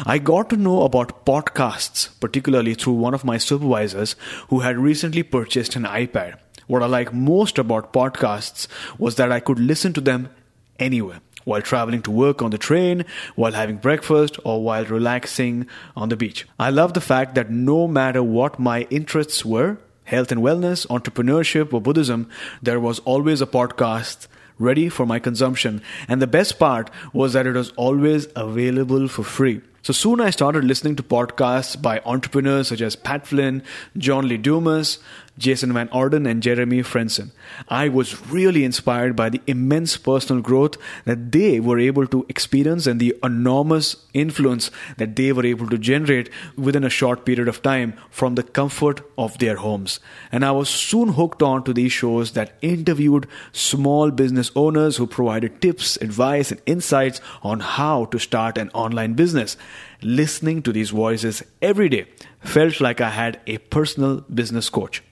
I 0.06 0.20
got 0.20 0.50
to 0.52 0.58
know 0.58 0.84
about 0.84 1.26
podcasts, 1.26 2.10
particularly 2.20 2.76
through 2.76 2.94
one 2.94 3.14
of 3.14 3.26
my 3.26 3.38
supervisors 3.40 4.16
who 4.50 4.60
had 4.60 4.78
recently 4.78 5.24
purchased 5.24 5.76
an 5.76 5.84
iPad. 5.84 6.38
What 6.68 6.84
I 6.84 6.86
like 6.86 7.14
most 7.14 7.58
about 7.58 7.94
podcasts 7.94 8.68
was 9.00 9.16
that 9.16 9.32
I 9.32 9.40
could 9.40 9.60
listen 9.60 9.92
to 9.94 10.02
them 10.02 10.30
anywhere 10.78 11.22
while 11.46 11.62
traveling 11.62 12.02
to 12.02 12.12
work 12.12 12.42
on 12.42 12.52
the 12.52 12.58
train, 12.58 13.06
while 13.36 13.54
having 13.54 13.78
breakfast, 13.78 14.38
or 14.44 14.62
while 14.62 14.84
relaxing 14.86 15.68
on 15.96 16.10
the 16.10 16.18
beach. 16.18 16.46
I 16.60 16.70
love 16.70 16.94
the 16.94 17.02
fact 17.02 17.36
that 17.36 17.50
no 17.50 17.88
matter 17.88 18.22
what 18.22 18.60
my 18.60 18.82
interests 18.90 19.46
were 19.46 19.78
health 20.04 20.32
and 20.32 20.42
wellness, 20.42 20.86
entrepreneurship, 20.88 21.74
or 21.74 21.82
Buddhism 21.82 22.30
there 22.62 22.80
was 22.80 23.00
always 23.00 23.42
a 23.42 23.48
podcast 23.48 24.28
ready 24.58 24.88
for 24.88 25.06
my 25.06 25.20
consumption. 25.20 25.82
And 26.08 26.22
the 26.22 26.28
best 26.28 26.58
part 26.60 26.90
was 27.14 27.34
that 27.34 27.48
it 27.48 27.54
was 27.54 27.72
always 27.72 28.28
available 28.36 29.08
for 29.08 29.24
free. 29.24 29.62
So 29.86 29.94
soon 29.94 30.20
I 30.20 30.32
started 30.32 30.64
listening 30.64 30.96
to 30.96 31.04
podcasts 31.04 31.80
by 31.80 32.02
entrepreneurs 32.08 32.70
such 32.70 32.82
as 32.82 32.96
Pat 32.96 33.28
Flynn, 33.28 33.62
John 33.96 34.28
Lee 34.28 34.38
Dumas, 34.38 34.98
Jason 35.38 35.74
Van 35.74 35.90
Orden, 35.90 36.26
and 36.26 36.42
Jeremy 36.42 36.80
Frandsen. 36.80 37.32
I 37.68 37.90
was 37.90 38.26
really 38.28 38.64
inspired 38.64 39.16
by 39.16 39.30
the 39.30 39.42
immense 39.48 39.98
personal 39.98 40.42
growth 40.42 40.78
that 41.04 41.32
they 41.32 41.60
were 41.60 41.78
able 41.78 42.08
to 42.08 42.26
experience 42.30 42.88
and 42.88 43.00
the 43.00 43.14
enormous 43.22 43.98
influence 44.14 44.72
that 44.98 45.16
they 45.16 45.34
were 45.34 45.46
able 45.46 45.70
to 45.70 45.78
generate 45.78 46.30
within 46.56 46.84
a 46.84 46.90
short 46.90 47.26
period 47.26 47.48
of 47.48 47.62
time 47.62 47.94
from 48.10 48.36
the 48.36 48.44
comfort 48.44 49.02
of 49.18 49.38
their 49.40 49.58
homes. 49.58 50.00
And 50.32 50.46
I 50.46 50.52
was 50.52 50.70
soon 50.70 51.10
hooked 51.10 51.44
on 51.44 51.64
to 51.66 51.74
these 51.74 51.92
shows 51.92 52.32
that 52.32 52.58
interviewed 52.62 53.28
small 53.52 54.12
business 54.12 54.52
owners 54.56 54.98
who 54.98 55.06
provided 55.06 55.62
tips, 55.62 55.98
advice, 55.98 56.52
and 56.52 56.62
insights 56.66 57.20
on 57.44 57.60
how 57.60 58.06
to 58.06 58.20
start 58.20 58.58
an 58.58 58.70
online 58.70 59.14
business. 59.14 59.58
Listening 60.02 60.62
to 60.64 60.72
these 60.72 60.90
voices 60.90 61.44
every 61.62 61.90
day 61.90 62.08
felt 62.40 62.82
like 62.82 63.02
I 63.02 63.10
had 63.10 63.40
a 63.48 63.58
personal 63.58 64.22
business 64.22 64.70
coach. 64.70 65.04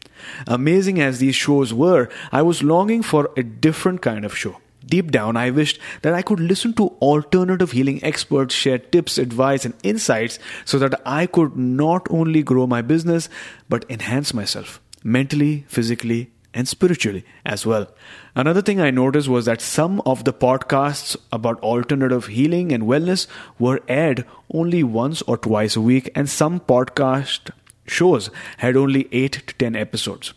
Amazing 0.48 1.01
as 1.01 1.20
these 1.20 1.36
shows 1.36 1.74
were, 1.74 2.10
I 2.32 2.41
was 2.41 2.63
longing 2.63 3.03
for 3.03 3.32
a 3.36 3.43
different 3.43 4.01
kind 4.01 4.25
of 4.25 4.38
show. 4.38 4.58
Deep 4.86 5.12
down, 5.12 5.38
I 5.38 5.50
wished 5.50 5.79
that 6.01 6.13
I 6.13 6.22
could 6.22 6.39
listen 6.39 6.74
to 6.74 6.89
alternative 7.01 7.72
healing 7.72 8.03
experts 8.03 8.53
share 8.53 8.79
tips, 8.79 9.17
advice, 9.17 9.63
and 9.63 9.74
insights 9.82 10.39
so 10.65 10.77
that 10.79 11.01
I 11.05 11.25
could 11.25 11.55
not 11.55 12.08
only 12.10 12.43
grow 12.43 12.67
my 12.67 12.82
business 12.82 13.29
but 13.70 13.86
enhance 13.89 14.34
myself 14.34 14.82
mentally, 15.03 15.65
physically, 15.67 16.32
and 16.53 16.67
spiritually 16.67 17.25
as 17.45 17.65
well. 17.65 17.88
Another 18.36 18.62
thing 18.62 18.79
I 18.79 18.91
noticed 18.91 19.27
was 19.27 19.45
that 19.45 19.62
some 19.62 20.01
of 20.05 20.24
the 20.24 20.33
podcasts 20.33 21.15
about 21.31 21.60
alternative 21.62 22.27
healing 22.27 22.72
and 22.72 22.83
wellness 22.83 23.27
were 23.60 23.81
aired 23.88 24.25
only 24.53 24.83
once 24.83 25.22
or 25.24 25.38
twice 25.38 25.75
a 25.75 25.81
week, 25.81 26.10
and 26.15 26.29
some 26.29 26.60
podcast 26.60 27.51
shows 27.88 28.29
had 28.57 28.75
only 28.75 29.07
8 29.12 29.31
to 29.33 29.55
10 29.55 29.75
episodes. 29.75 30.33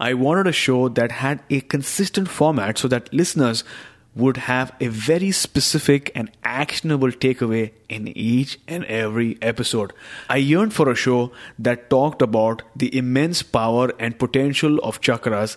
I 0.00 0.12
wanted 0.14 0.46
a 0.46 0.52
show 0.52 0.88
that 0.88 1.12
had 1.12 1.42
a 1.48 1.60
consistent 1.60 2.28
format 2.28 2.78
so 2.78 2.88
that 2.88 3.12
listeners 3.14 3.64
would 4.14 4.36
have 4.36 4.72
a 4.80 4.86
very 4.88 5.30
specific 5.30 6.10
and 6.14 6.30
actionable 6.44 7.10
takeaway 7.10 7.72
in 7.88 8.08
each 8.08 8.58
and 8.68 8.84
every 8.84 9.38
episode. 9.42 9.92
I 10.28 10.36
yearned 10.36 10.72
for 10.72 10.88
a 10.88 10.94
show 10.94 11.32
that 11.58 11.90
talked 11.90 12.22
about 12.22 12.62
the 12.76 12.96
immense 12.96 13.42
power 13.42 13.92
and 13.98 14.18
potential 14.18 14.78
of 14.78 15.00
chakras 15.00 15.56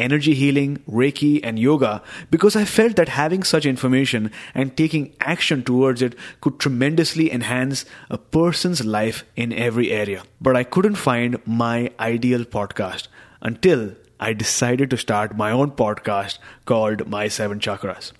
energy 0.00 0.34
healing, 0.34 0.78
Reiki, 0.88 1.40
and 1.44 1.58
yoga 1.58 2.02
because 2.30 2.56
I 2.56 2.64
felt 2.64 2.96
that 2.96 3.10
having 3.10 3.42
such 3.42 3.66
information 3.66 4.32
and 4.54 4.76
taking 4.76 5.14
action 5.20 5.62
towards 5.62 6.02
it 6.02 6.16
could 6.40 6.58
tremendously 6.58 7.30
enhance 7.30 7.84
a 8.08 8.18
person's 8.18 8.84
life 8.84 9.24
in 9.36 9.52
every 9.52 9.90
area. 9.92 10.22
But 10.40 10.56
I 10.56 10.64
couldn't 10.64 10.94
find 10.94 11.38
my 11.46 11.90
ideal 12.00 12.44
podcast 12.44 13.08
until 13.42 13.94
I 14.20 14.34
decided 14.34 14.90
to 14.90 14.98
start 14.98 15.34
my 15.36 15.50
own 15.50 15.70
podcast 15.70 16.38
called 16.66 17.08
My 17.08 17.28
Seven 17.28 17.58
Chakras. 17.58 18.12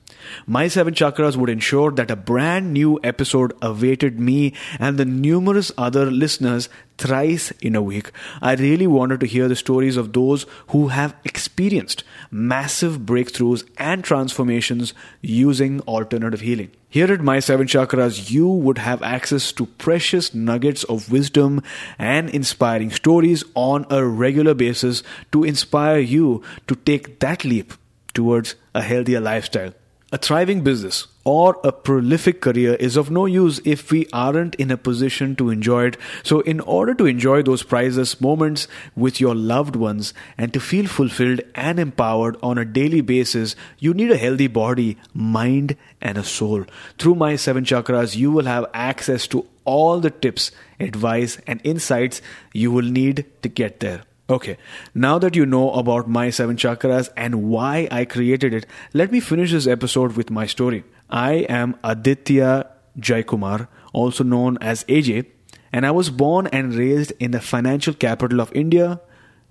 My 0.47 0.67
Seven 0.67 0.95
Chakras 0.95 1.37
would 1.37 1.51
ensure 1.51 1.91
that 1.93 2.11
a 2.11 2.17
brand 2.17 2.73
new 2.73 2.99
episode 3.05 3.53
awaited 3.61 4.19
me 4.19 4.55
and 4.79 4.97
the 4.97 5.05
numerous 5.05 5.71
other 5.77 6.11
listeners 6.11 6.71
thrice 7.01 7.51
in 7.63 7.75
a 7.75 7.83
week. 7.83 8.13
I 8.41 8.55
really 8.55 8.87
wanted 8.87 9.21
to 9.21 9.27
hear 9.27 9.49
the 9.49 9.57
stories 9.57 9.97
of 9.97 10.13
those 10.13 10.47
who 10.69 10.89
have 10.89 11.17
experienced 11.25 12.05
massive 12.31 12.99
breakthroughs 12.99 13.67
and 13.79 14.05
transformations 14.05 14.95
using 15.23 15.81
alternative 15.83 16.41
healing. 16.43 16.71
Here 16.89 17.13
at 17.13 17.21
My 17.21 17.41
Seven 17.41 17.67
Chakras, 17.67 18.31
you 18.31 18.49
would 18.49 18.79
have 18.79 19.03
access 19.03 19.53
to 19.53 19.67
precious 19.67 20.35
nuggets 20.35 20.85
of 20.85 21.11
wisdom 21.11 21.63
and 21.99 22.29
inspiring 22.31 22.91
stories 22.91 23.45
on 23.55 23.87
a 23.91 24.05
regular 24.05 24.55
basis 24.55 25.03
to 25.33 25.45
inspire 25.45 26.01
you 26.01 26.43
to 26.67 26.75
take 26.75 27.21
that 27.21 27.45
leap 27.45 27.75
towards 28.13 28.57
a 28.75 28.83
healthier 28.83 29.21
lifestyle. 29.21 29.73
A 30.13 30.19
thriving 30.19 30.63
business 30.63 31.07
or 31.23 31.61
a 31.63 31.71
prolific 31.71 32.41
career 32.41 32.75
is 32.75 32.97
of 32.97 33.13
no 33.13 33.27
use 33.27 33.61
if 33.65 33.93
we 33.93 34.09
aren't 34.13 34.57
in 34.57 34.73
a 34.73 34.77
position 34.77 35.37
to 35.37 35.51
enjoy 35.51 35.85
it. 35.85 35.97
So, 36.25 36.41
in 36.41 36.59
order 36.59 36.95
to 36.95 37.07
enjoy 37.07 37.43
those 37.43 37.63
priceless 37.63 38.21
moments 38.21 38.67
with 38.97 39.21
your 39.21 39.37
loved 39.37 39.77
ones 39.77 40.13
and 40.37 40.53
to 40.53 40.59
feel 40.59 40.89
fulfilled 40.89 41.43
and 41.55 41.79
empowered 41.79 42.37
on 42.43 42.59
a 42.59 42.65
daily 42.65 43.03
basis, 43.03 43.55
you 43.79 43.95
need 43.95 44.11
a 44.11 44.17
healthy 44.17 44.49
body, 44.49 44.97
mind, 45.15 45.77
and 46.01 46.19
a 46.19 46.25
soul. 46.25 46.65
Through 46.99 47.15
my 47.15 47.37
seven 47.37 47.63
chakras, 47.65 48.17
you 48.17 48.33
will 48.33 48.47
have 48.47 48.67
access 48.75 49.29
to 49.29 49.47
all 49.65 50.01
the 50.01 50.11
tips, 50.11 50.51
advice, 50.81 51.39
and 51.47 51.61
insights 51.63 52.21
you 52.53 52.73
will 52.73 52.83
need 52.83 53.27
to 53.43 53.49
get 53.49 53.79
there. 53.79 54.03
Okay, 54.31 54.59
now 54.95 55.19
that 55.19 55.35
you 55.35 55.45
know 55.45 55.73
about 55.73 56.09
my 56.09 56.31
seven 56.31 56.55
chakras 56.55 57.09
and 57.17 57.49
why 57.51 57.89
I 57.91 58.05
created 58.05 58.55
it, 58.55 58.65
let 58.95 59.11
me 59.11 59.19
finish 59.19 59.51
this 59.51 59.67
episode 59.67 60.13
with 60.17 60.31
my 60.31 60.47
story. 60.47 60.85
I 61.11 61.47
am 61.49 61.75
Aditya 61.83 62.69
Jaykumar, 62.97 63.67
also 63.93 64.23
known 64.23 64.57
as 64.61 64.85
AJ, 64.85 65.27
and 65.73 65.85
I 65.85 65.91
was 65.91 66.11
born 66.11 66.47
and 66.53 66.73
raised 66.73 67.13
in 67.19 67.33
the 67.33 67.41
financial 67.41 67.93
capital 67.93 68.41
of 68.41 68.53
India, 68.55 69.01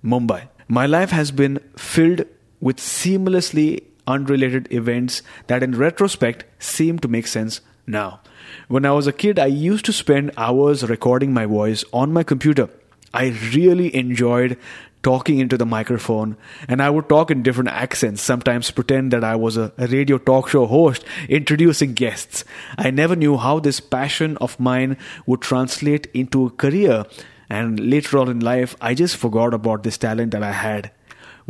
Mumbai. 0.02 0.48
My 0.66 0.86
life 0.86 1.10
has 1.10 1.30
been 1.30 1.58
filled 1.76 2.24
with 2.58 2.78
seamlessly 2.78 3.82
unrelated 4.06 4.72
events 4.72 5.20
that, 5.48 5.62
in 5.62 5.76
retrospect, 5.76 6.46
seem 6.58 6.98
to 7.00 7.08
make 7.08 7.26
sense 7.26 7.60
now. 7.86 8.20
When 8.68 8.86
I 8.86 8.92
was 8.92 9.06
a 9.06 9.12
kid, 9.12 9.38
I 9.38 9.46
used 9.46 9.84
to 9.84 9.92
spend 9.92 10.32
hours 10.38 10.88
recording 10.88 11.34
my 11.34 11.44
voice 11.44 11.84
on 11.92 12.14
my 12.14 12.22
computer 12.22 12.70
I 13.12 13.28
really 13.52 13.94
enjoyed 13.94 14.56
talking 15.02 15.38
into 15.38 15.56
the 15.56 15.66
microphone 15.66 16.36
and 16.68 16.82
I 16.82 16.90
would 16.90 17.08
talk 17.08 17.30
in 17.30 17.42
different 17.42 17.70
accents, 17.70 18.22
sometimes 18.22 18.70
pretend 18.70 19.12
that 19.12 19.24
I 19.24 19.34
was 19.36 19.56
a, 19.56 19.72
radio 19.78 20.18
talk 20.18 20.48
show 20.48 20.66
host 20.66 21.04
introducing 21.28 21.94
guests. 21.94 22.44
I 22.76 22.90
never 22.90 23.16
knew 23.16 23.36
how 23.36 23.60
this 23.60 23.80
passion 23.80 24.36
of 24.38 24.60
mine 24.60 24.96
would 25.26 25.40
translate 25.40 26.06
into 26.12 26.46
a 26.46 26.50
career 26.50 27.04
and 27.48 27.80
later 27.80 28.18
on 28.18 28.28
in 28.28 28.40
life 28.40 28.76
I 28.80 28.94
just 28.94 29.16
forgot 29.16 29.54
about 29.54 29.82
this 29.82 29.98
talent 29.98 30.32
that 30.32 30.42
I 30.42 30.52
had. 30.52 30.90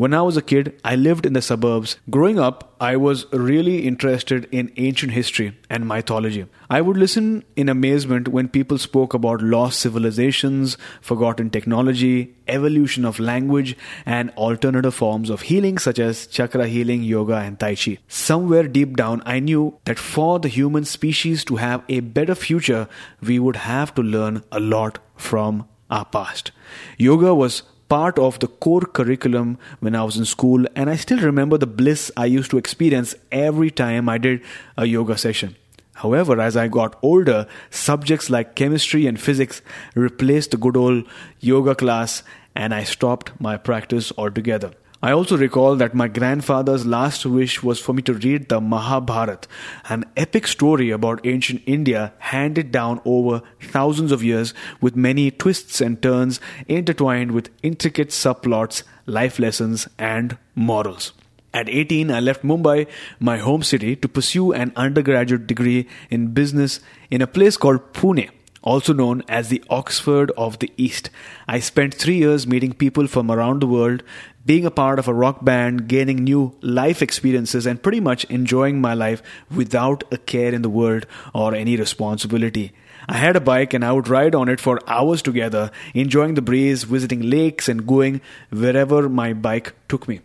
When 0.01 0.15
I 0.15 0.23
was 0.23 0.39
a 0.39 0.41
kid, 0.41 0.81
I 0.83 0.97
lived 0.97 1.27
in 1.27 1.35
the 1.35 1.43
suburbs. 1.43 1.99
Growing 2.09 2.39
up, 2.39 2.75
I 2.81 2.97
was 2.97 3.31
really 3.35 3.87
interested 3.87 4.49
in 4.51 4.73
ancient 4.79 5.13
history 5.13 5.59
and 5.69 5.87
mythology. 5.87 6.47
I 6.71 6.81
would 6.81 6.97
listen 6.97 7.45
in 7.55 7.69
amazement 7.69 8.27
when 8.27 8.49
people 8.49 8.79
spoke 8.79 9.13
about 9.13 9.43
lost 9.43 9.79
civilizations, 9.79 10.79
forgotten 11.03 11.51
technology, 11.51 12.35
evolution 12.49 13.05
of 13.05 13.21
language, 13.21 13.77
and 14.07 14.31
alternative 14.39 14.95
forms 14.95 15.29
of 15.29 15.43
healing 15.43 15.77
such 15.77 15.99
as 15.99 16.27
chakra 16.27 16.67
healing, 16.67 17.03
yoga, 17.03 17.35
and 17.35 17.61
tai 17.61 17.75
chi. 17.75 17.99
Somewhere 18.09 18.69
deep 18.69 18.97
down, 18.97 19.23
I 19.27 19.39
knew 19.39 19.79
that 19.85 19.99
for 19.99 20.39
the 20.39 20.49
human 20.49 20.87
species 20.87 21.45
to 21.45 21.57
have 21.57 21.85
a 21.91 22.01
better 22.01 22.35
future, 22.35 22.89
we 23.21 23.39
would 23.39 23.57
have 23.57 23.95
to 23.97 24.03
learn 24.03 24.45
a 24.51 24.61
lot 24.61 24.99
from 25.17 25.69
our 25.91 26.07
past. 26.07 26.53
Yoga 26.97 27.35
was 27.35 27.65
part 27.91 28.21
of 28.21 28.39
the 28.39 28.47
core 28.47 28.87
curriculum 28.99 29.59
when 29.81 29.97
I 29.97 30.05
was 30.05 30.17
in 30.17 30.25
school, 30.25 30.65
and 30.77 30.89
I 30.89 30.95
still 30.97 31.19
remember 31.19 31.59
the 31.59 31.67
bliss 31.67 32.11
I 32.17 32.27
used 32.27 32.51
to 32.53 32.57
experience 32.57 33.17
every 33.33 33.71
time 33.71 34.09
I 34.09 34.17
did 34.17 34.43
a 34.79 34.87
yoga 34.87 35.19
session. 35.19 35.57
However, 35.95 36.41
as 36.41 36.57
I 36.57 36.69
got 36.69 36.99
older, 37.03 37.47
subjects 37.69 38.31
like 38.31 38.55
chemistry 38.55 39.07
and 39.07 39.21
physics 39.21 39.61
replaced 39.95 40.53
the 40.53 40.57
good 40.57 40.77
old 40.77 41.05
yoga 41.41 41.75
class, 41.75 42.23
and 42.55 42.73
I 42.73 42.85
stopped 42.85 43.33
my 43.41 43.57
practice 43.57 44.13
altogether. 44.17 44.71
I 45.03 45.13
also 45.13 45.39
recall 45.39 45.77
that 45.77 45.95
my 45.95 46.09
grandfather's 46.09 46.85
last 46.85 47.25
wish 47.25 47.63
was 47.63 47.81
for 47.81 47.95
me 47.95 48.03
to 48.03 48.13
read 48.13 48.51
the 48.51 48.61
Mahabharata, 48.61 49.49
an 49.89 50.05
epic 50.15 50.47
story 50.47 50.91
about 50.91 51.27
ancient 51.27 51.63
India 51.65 52.13
handed 52.19 52.71
down 52.71 53.01
over 53.07 53.41
thousands 53.63 54.13
of 54.13 54.23
years 54.23 54.53
with 54.79 54.97
many 54.97 55.31
twists 55.31 55.81
and 55.81 56.03
turns 56.03 56.39
intertwined 56.69 57.33
with 57.33 57.49
intricate 57.63 58.11
subplots, 58.11 58.83
life 59.07 59.39
lessons, 59.39 59.89
and 59.99 60.37
morals. 60.55 61.15
At 61.55 61.71
18, 61.71 62.11
I 62.11 62.21
left 62.21 62.43
Mumbai, 62.43 62.87
my 63.19 63.39
home 63.39 63.63
city, 63.63 63.97
to 63.97 64.07
pursue 64.07 64.53
an 64.53 64.71
undergraduate 64.77 65.47
degree 65.47 65.89
in 66.11 66.35
business 66.35 66.79
in 67.11 67.23
a 67.23 67.27
place 67.27 67.57
called 67.57 67.95
Pune 67.95 68.29
also 68.63 68.93
known 68.93 69.23
as 69.29 69.49
the 69.49 69.63
Oxford 69.71 70.31
of 70.37 70.59
the 70.59 70.73
East. 70.77 71.11
I 71.49 71.61
spent 71.61 71.95
three 71.95 72.17
years 72.17 72.47
meeting 72.47 72.73
people 72.73 73.07
from 73.07 73.31
around 73.31 73.61
the 73.61 73.67
world, 73.67 74.03
being 74.45 74.65
a 74.65 74.71
part 74.71 74.99
of 74.99 75.09
a 75.09 75.15
rock 75.15 75.45
band, 75.45 75.89
gaining 75.89 76.25
new 76.25 76.55
life 76.61 77.03
experiences, 77.03 77.67
and 77.67 77.83
pretty 77.83 78.01
much 78.01 78.25
enjoying 78.25 78.81
my 78.81 78.95
life 78.95 79.23
without 79.55 80.05
a 80.11 80.19
care 80.19 80.53
in 80.53 80.63
the 80.63 80.69
world 80.69 81.07
or 81.35 81.55
any 81.55 81.77
responsibility. 81.77 82.73
I 83.09 83.15
had 83.17 83.37
a 83.37 83.41
bike 83.41 83.75
and 83.75 83.85
I 83.85 83.93
would 83.93 84.09
ride 84.09 84.35
on 84.35 84.49
it 84.49 84.61
for 84.61 84.79
hours 84.87 85.23
together, 85.23 85.71
enjoying 85.95 86.35
the 86.35 86.43
breeze, 86.43 86.85
visiting 86.85 87.23
lakes, 87.23 87.69
and 87.69 87.87
going 87.87 88.21
wherever 88.51 89.09
my 89.09 89.33
bike 89.33 89.75
took 89.89 90.07
me. 90.07 90.21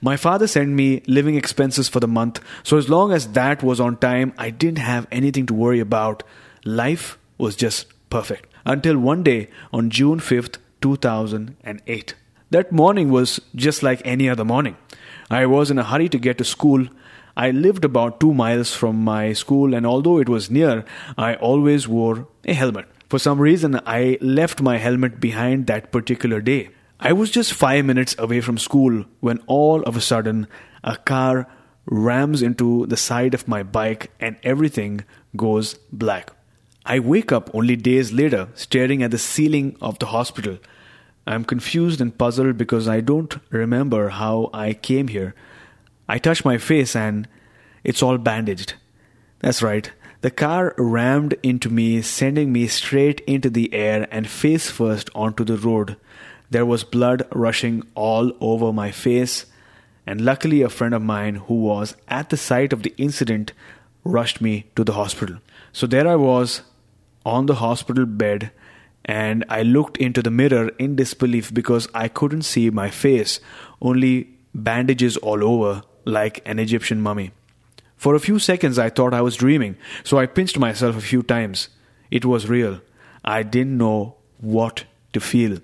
My 0.00 0.16
father 0.16 0.46
sent 0.46 0.70
me 0.70 1.02
living 1.06 1.34
expenses 1.34 1.88
for 1.88 2.00
the 2.00 2.08
month, 2.08 2.40
so 2.62 2.76
as 2.76 2.88
long 2.88 3.12
as 3.12 3.28
that 3.32 3.62
was 3.62 3.80
on 3.80 3.96
time, 3.96 4.32
I 4.38 4.50
didn't 4.50 4.78
have 4.78 5.06
anything 5.10 5.46
to 5.46 5.54
worry 5.54 5.80
about. 5.80 6.22
Life 6.64 7.17
was 7.38 7.56
just 7.56 7.86
perfect. 8.10 8.52
Until 8.66 8.98
one 8.98 9.22
day 9.22 9.48
on 9.72 9.90
June 9.90 10.20
5th, 10.20 10.58
2008. 10.80 12.14
That 12.50 12.72
morning 12.72 13.10
was 13.10 13.40
just 13.54 13.82
like 13.82 14.02
any 14.04 14.28
other 14.28 14.44
morning. 14.44 14.76
I 15.30 15.46
was 15.46 15.70
in 15.70 15.78
a 15.78 15.84
hurry 15.84 16.08
to 16.10 16.18
get 16.18 16.38
to 16.38 16.44
school. 16.44 16.86
I 17.36 17.50
lived 17.50 17.84
about 17.84 18.20
two 18.20 18.34
miles 18.34 18.74
from 18.74 19.04
my 19.04 19.32
school, 19.32 19.74
and 19.74 19.86
although 19.86 20.18
it 20.18 20.28
was 20.28 20.50
near, 20.50 20.84
I 21.16 21.34
always 21.34 21.86
wore 21.86 22.26
a 22.44 22.54
helmet. 22.54 22.86
For 23.08 23.18
some 23.18 23.40
reason, 23.40 23.80
I 23.86 24.18
left 24.20 24.60
my 24.60 24.76
helmet 24.78 25.20
behind 25.20 25.66
that 25.66 25.92
particular 25.92 26.40
day. 26.40 26.70
I 27.00 27.12
was 27.12 27.30
just 27.30 27.52
five 27.54 27.84
minutes 27.84 28.16
away 28.18 28.40
from 28.40 28.58
school 28.58 29.04
when 29.20 29.38
all 29.46 29.82
of 29.82 29.96
a 29.96 30.00
sudden 30.00 30.48
a 30.82 30.96
car 30.96 31.46
rams 31.86 32.42
into 32.42 32.86
the 32.86 32.96
side 32.96 33.34
of 33.34 33.46
my 33.46 33.62
bike 33.62 34.10
and 34.20 34.36
everything 34.42 35.04
goes 35.36 35.74
black. 35.92 36.32
I 36.90 37.00
wake 37.00 37.32
up 37.32 37.54
only 37.54 37.76
days 37.76 38.14
later 38.14 38.48
staring 38.54 39.02
at 39.02 39.10
the 39.10 39.18
ceiling 39.18 39.76
of 39.78 39.98
the 39.98 40.06
hospital. 40.06 40.56
I'm 41.26 41.44
confused 41.44 42.00
and 42.00 42.16
puzzled 42.16 42.56
because 42.56 42.88
I 42.88 43.02
don't 43.02 43.36
remember 43.50 44.08
how 44.08 44.48
I 44.54 44.72
came 44.72 45.08
here. 45.08 45.34
I 46.08 46.16
touch 46.16 46.46
my 46.46 46.56
face 46.56 46.96
and 46.96 47.28
it's 47.84 48.02
all 48.02 48.16
bandaged. 48.16 48.72
That's 49.40 49.60
right. 49.62 49.92
The 50.22 50.30
car 50.30 50.74
rammed 50.78 51.34
into 51.42 51.68
me, 51.68 52.00
sending 52.00 52.54
me 52.54 52.66
straight 52.68 53.20
into 53.20 53.50
the 53.50 53.74
air 53.74 54.08
and 54.10 54.26
face 54.26 54.70
first 54.70 55.10
onto 55.14 55.44
the 55.44 55.58
road. 55.58 55.98
There 56.50 56.64
was 56.64 56.84
blood 56.84 57.28
rushing 57.34 57.82
all 57.94 58.32
over 58.40 58.72
my 58.72 58.92
face, 58.92 59.44
and 60.06 60.22
luckily, 60.22 60.62
a 60.62 60.70
friend 60.70 60.94
of 60.94 61.02
mine 61.02 61.34
who 61.34 61.54
was 61.54 61.94
at 62.08 62.30
the 62.30 62.38
site 62.38 62.72
of 62.72 62.82
the 62.82 62.94
incident 62.96 63.52
rushed 64.02 64.40
me 64.40 64.64
to 64.74 64.82
the 64.82 64.94
hospital. 64.94 65.36
So 65.72 65.86
there 65.86 66.08
I 66.08 66.16
was, 66.16 66.62
on 67.24 67.46
the 67.46 67.56
hospital 67.56 68.06
bed 68.06 68.50
and 69.08 69.42
I 69.48 69.62
looked 69.62 69.96
into 69.96 70.22
the 70.22 70.30
mirror 70.30 70.68
in 70.78 70.94
disbelief 70.94 71.52
because 71.52 71.88
I 71.94 72.08
couldn't 72.08 72.42
see 72.42 72.68
my 72.68 72.90
face, 72.90 73.40
only 73.80 74.28
bandages 74.54 75.16
all 75.16 75.42
over 75.42 75.82
like 76.04 76.42
an 76.44 76.58
Egyptian 76.58 77.00
mummy. 77.00 77.32
For 77.96 78.14
a 78.14 78.20
few 78.20 78.38
seconds 78.38 78.78
I 78.78 78.90
thought 78.90 79.14
I 79.14 79.22
was 79.22 79.36
dreaming, 79.36 79.76
so 80.04 80.18
I 80.18 80.26
pinched 80.26 80.58
myself 80.58 80.96
a 80.96 81.00
few 81.00 81.22
times. 81.22 81.70
It 82.10 82.26
was 82.26 82.48
real. 82.48 82.80
I 83.24 83.42
didn't 83.42 83.78
know 83.78 84.16
what 84.38 84.84
to 85.14 85.20
feel. 85.20 85.58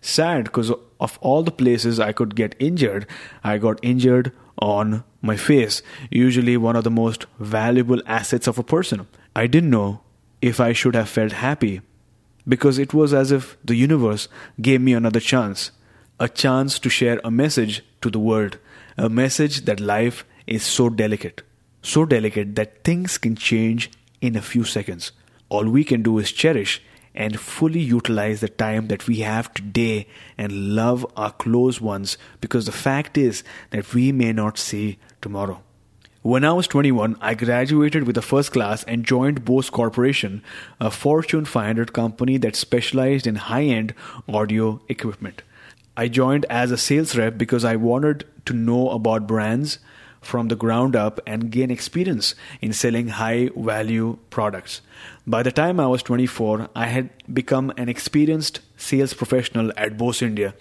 Sad 0.00 0.44
because 0.44 0.72
of 0.98 1.18
all 1.20 1.42
the 1.42 1.50
places 1.50 2.00
I 2.00 2.12
could 2.12 2.34
get 2.34 2.56
injured, 2.58 3.06
I 3.44 3.58
got 3.58 3.78
injured 3.82 4.32
on 4.58 5.04
my 5.20 5.36
face, 5.36 5.82
usually 6.10 6.56
one 6.56 6.76
of 6.76 6.84
the 6.84 6.90
most 6.90 7.26
valuable 7.38 8.00
assets 8.06 8.46
of 8.46 8.58
a 8.58 8.62
person. 8.62 9.06
I 9.34 9.46
didn't 9.46 9.70
know 9.70 10.00
if 10.46 10.60
I 10.60 10.72
should 10.72 10.94
have 10.94 11.08
felt 11.08 11.32
happy, 11.32 11.80
because 12.46 12.78
it 12.78 12.94
was 12.94 13.12
as 13.12 13.32
if 13.32 13.56
the 13.64 13.74
universe 13.74 14.28
gave 14.60 14.80
me 14.80 14.92
another 14.94 15.18
chance, 15.18 15.72
a 16.20 16.28
chance 16.28 16.78
to 16.78 16.88
share 16.88 17.20
a 17.24 17.32
message 17.32 17.84
to 18.00 18.10
the 18.10 18.20
world, 18.20 18.58
a 18.96 19.08
message 19.08 19.64
that 19.64 19.80
life 19.80 20.24
is 20.46 20.62
so 20.62 20.88
delicate, 20.88 21.42
so 21.82 22.04
delicate 22.04 22.54
that 22.54 22.84
things 22.84 23.18
can 23.18 23.34
change 23.34 23.90
in 24.20 24.36
a 24.36 24.40
few 24.40 24.62
seconds. 24.62 25.10
All 25.48 25.68
we 25.68 25.82
can 25.82 26.02
do 26.02 26.18
is 26.18 26.30
cherish 26.30 26.80
and 27.12 27.40
fully 27.40 27.80
utilize 27.80 28.40
the 28.40 28.48
time 28.48 28.86
that 28.86 29.08
we 29.08 29.20
have 29.20 29.52
today 29.52 30.06
and 30.38 30.76
love 30.76 31.04
our 31.16 31.32
close 31.32 31.80
ones 31.80 32.18
because 32.40 32.66
the 32.66 32.72
fact 32.86 33.18
is 33.18 33.42
that 33.70 33.92
we 33.94 34.12
may 34.12 34.32
not 34.32 34.58
see 34.58 34.98
tomorrow. 35.20 35.60
When 36.26 36.44
I 36.44 36.54
was 36.54 36.66
21, 36.66 37.18
I 37.20 37.34
graduated 37.34 38.04
with 38.04 38.18
a 38.18 38.20
first 38.20 38.50
class 38.50 38.82
and 38.82 39.04
joined 39.04 39.44
Bose 39.44 39.70
Corporation, 39.70 40.42
a 40.80 40.90
Fortune 40.90 41.44
500 41.44 41.92
company 41.92 42.36
that 42.38 42.56
specialized 42.56 43.28
in 43.28 43.36
high 43.36 43.62
end 43.62 43.94
audio 44.28 44.80
equipment. 44.88 45.42
I 45.96 46.08
joined 46.08 46.44
as 46.46 46.72
a 46.72 46.76
sales 46.76 47.16
rep 47.16 47.38
because 47.38 47.64
I 47.64 47.76
wanted 47.76 48.24
to 48.46 48.52
know 48.52 48.90
about 48.90 49.28
brands 49.28 49.78
from 50.26 50.48
the 50.48 50.56
ground 50.56 50.94
up 50.94 51.20
and 51.26 51.50
gain 51.50 51.70
experience 51.70 52.34
in 52.60 52.72
selling 52.72 53.08
high 53.08 53.50
value 53.56 54.18
products. 54.30 54.82
By 55.26 55.42
the 55.42 55.52
time 55.52 55.80
I 55.80 55.86
was 55.86 56.02
24, 56.02 56.68
I 56.74 56.86
had 56.86 57.10
become 57.32 57.72
an 57.76 57.88
experienced 57.88 58.60
sales 58.76 59.14
professional 59.14 59.72
at 59.76 59.96
Bose 59.96 60.22
India 60.22 60.54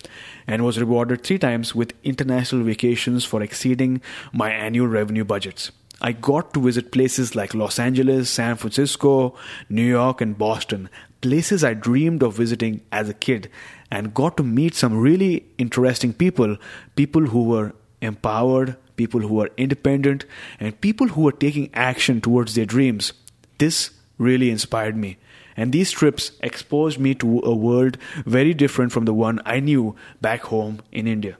and 0.47 0.63
was 0.63 0.79
rewarded 0.79 1.23
three 1.23 1.39
times 1.39 1.75
with 1.75 1.93
international 2.03 2.63
vacations 2.63 3.25
for 3.25 3.41
exceeding 3.41 4.01
my 4.31 4.51
annual 4.51 4.87
revenue 4.87 5.25
budgets. 5.25 5.71
I 6.01 6.11
got 6.11 6.53
to 6.53 6.61
visit 6.61 6.91
places 6.91 7.35
like 7.35 7.53
Los 7.53 7.79
Angeles, 7.79 8.29
San 8.29 8.57
Francisco, 8.57 9.35
New 9.69 9.85
York, 9.85 10.21
and 10.21 10.37
Boston, 10.37 10.89
places 11.21 11.63
I 11.63 11.73
dreamed 11.73 12.21
of 12.21 12.35
visiting 12.35 12.81
as 12.91 13.09
a 13.09 13.13
kid, 13.13 13.49
and 13.89 14.13
got 14.13 14.37
to 14.37 14.43
meet 14.43 14.75
some 14.75 14.97
really 14.99 15.45
interesting 15.57 16.13
people, 16.13 16.57
people 16.95 17.27
who 17.27 17.45
were 17.45 17.73
empowered, 18.01 18.75
people 18.95 19.21
who 19.21 19.41
are 19.41 19.49
independent, 19.57 20.25
and 20.59 20.79
people 20.81 21.09
who 21.09 21.27
are 21.27 21.31
taking 21.33 21.69
action 21.73 22.21
towards 22.21 22.55
their 22.55 22.65
dreams. 22.65 23.13
This 23.57 23.91
really 24.17 24.49
inspired 24.49 24.95
me. 24.95 25.17
And 25.57 25.71
these 25.71 25.91
trips 25.91 26.31
exposed 26.41 26.99
me 26.99 27.15
to 27.15 27.39
a 27.43 27.55
world 27.55 27.97
very 28.25 28.53
different 28.53 28.91
from 28.91 29.05
the 29.05 29.13
one 29.13 29.41
I 29.45 29.59
knew 29.59 29.95
back 30.21 30.41
home 30.41 30.81
in 30.91 31.07
India. 31.07 31.37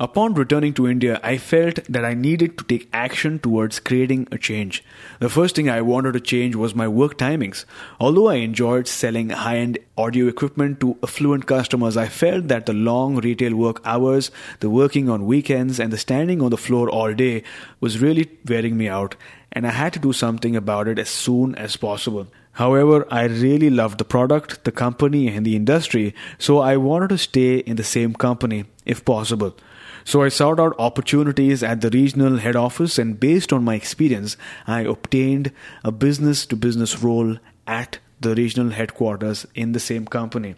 Upon 0.00 0.34
returning 0.34 0.74
to 0.74 0.88
India, 0.88 1.20
I 1.22 1.38
felt 1.38 1.76
that 1.88 2.04
I 2.04 2.14
needed 2.14 2.58
to 2.58 2.64
take 2.64 2.88
action 2.92 3.38
towards 3.38 3.78
creating 3.78 4.26
a 4.32 4.38
change. 4.38 4.82
The 5.20 5.28
first 5.28 5.54
thing 5.54 5.70
I 5.70 5.82
wanted 5.82 6.14
to 6.14 6.20
change 6.20 6.56
was 6.56 6.74
my 6.74 6.88
work 6.88 7.16
timings. 7.16 7.64
Although 8.00 8.26
I 8.26 8.36
enjoyed 8.36 8.88
selling 8.88 9.30
high 9.30 9.58
end 9.58 9.78
audio 9.96 10.26
equipment 10.26 10.80
to 10.80 10.98
affluent 11.04 11.46
customers, 11.46 11.96
I 11.96 12.08
felt 12.08 12.48
that 12.48 12.66
the 12.66 12.72
long 12.72 13.18
retail 13.18 13.54
work 13.54 13.80
hours, 13.84 14.32
the 14.58 14.68
working 14.68 15.08
on 15.08 15.26
weekends, 15.26 15.78
and 15.78 15.92
the 15.92 15.98
standing 15.98 16.42
on 16.42 16.50
the 16.50 16.56
floor 16.56 16.90
all 16.90 17.14
day 17.14 17.44
was 17.78 18.00
really 18.00 18.28
wearing 18.48 18.76
me 18.76 18.88
out, 18.88 19.14
and 19.52 19.64
I 19.64 19.70
had 19.70 19.92
to 19.92 20.00
do 20.00 20.12
something 20.12 20.56
about 20.56 20.88
it 20.88 20.98
as 20.98 21.08
soon 21.08 21.54
as 21.54 21.76
possible. 21.76 22.26
However, 22.54 23.06
I 23.12 23.26
really 23.26 23.70
loved 23.70 23.98
the 23.98 24.04
product, 24.04 24.64
the 24.64 24.72
company, 24.72 25.28
and 25.28 25.46
the 25.46 25.54
industry, 25.54 26.16
so 26.36 26.58
I 26.58 26.78
wanted 26.78 27.10
to 27.10 27.18
stay 27.18 27.58
in 27.58 27.76
the 27.76 27.84
same 27.84 28.12
company 28.12 28.64
if 28.84 29.04
possible. 29.04 29.56
So 30.04 30.22
I 30.22 30.28
sought 30.28 30.60
out 30.60 30.78
opportunities 30.78 31.62
at 31.62 31.80
the 31.80 31.90
regional 31.90 32.36
head 32.36 32.56
office, 32.56 32.98
and 32.98 33.18
based 33.18 33.52
on 33.52 33.64
my 33.64 33.74
experience, 33.74 34.36
I 34.66 34.82
obtained 34.82 35.50
a 35.82 35.90
business 35.90 36.44
to 36.46 36.56
business 36.56 37.02
role 37.02 37.38
at 37.66 37.98
the 38.20 38.34
regional 38.34 38.70
headquarters 38.70 39.46
in 39.54 39.72
the 39.72 39.80
same 39.80 40.06
company. 40.06 40.56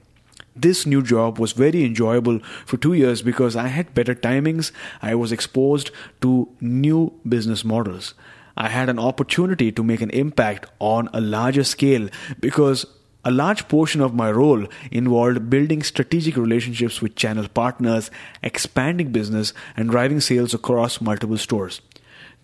This 0.56 0.86
new 0.86 1.02
job 1.02 1.38
was 1.38 1.52
very 1.52 1.84
enjoyable 1.84 2.40
for 2.64 2.76
two 2.76 2.94
years 2.94 3.22
because 3.22 3.56
I 3.56 3.68
had 3.68 3.94
better 3.94 4.14
timings, 4.14 4.72
I 5.02 5.14
was 5.14 5.30
exposed 5.30 5.90
to 6.22 6.48
new 6.60 7.12
business 7.28 7.64
models. 7.64 8.14
I 8.56 8.70
had 8.70 8.88
an 8.88 8.98
opportunity 8.98 9.70
to 9.70 9.84
make 9.84 10.00
an 10.00 10.10
impact 10.10 10.66
on 10.78 11.10
a 11.12 11.20
larger 11.20 11.62
scale 11.62 12.08
because 12.40 12.86
a 13.26 13.30
large 13.32 13.66
portion 13.66 14.00
of 14.00 14.14
my 14.14 14.30
role 14.30 14.68
involved 14.92 15.50
building 15.50 15.82
strategic 15.82 16.36
relationships 16.36 17.02
with 17.02 17.16
channel 17.16 17.48
partners, 17.48 18.08
expanding 18.40 19.10
business, 19.10 19.52
and 19.76 19.90
driving 19.90 20.20
sales 20.20 20.54
across 20.54 21.00
multiple 21.00 21.36
stores. 21.36 21.80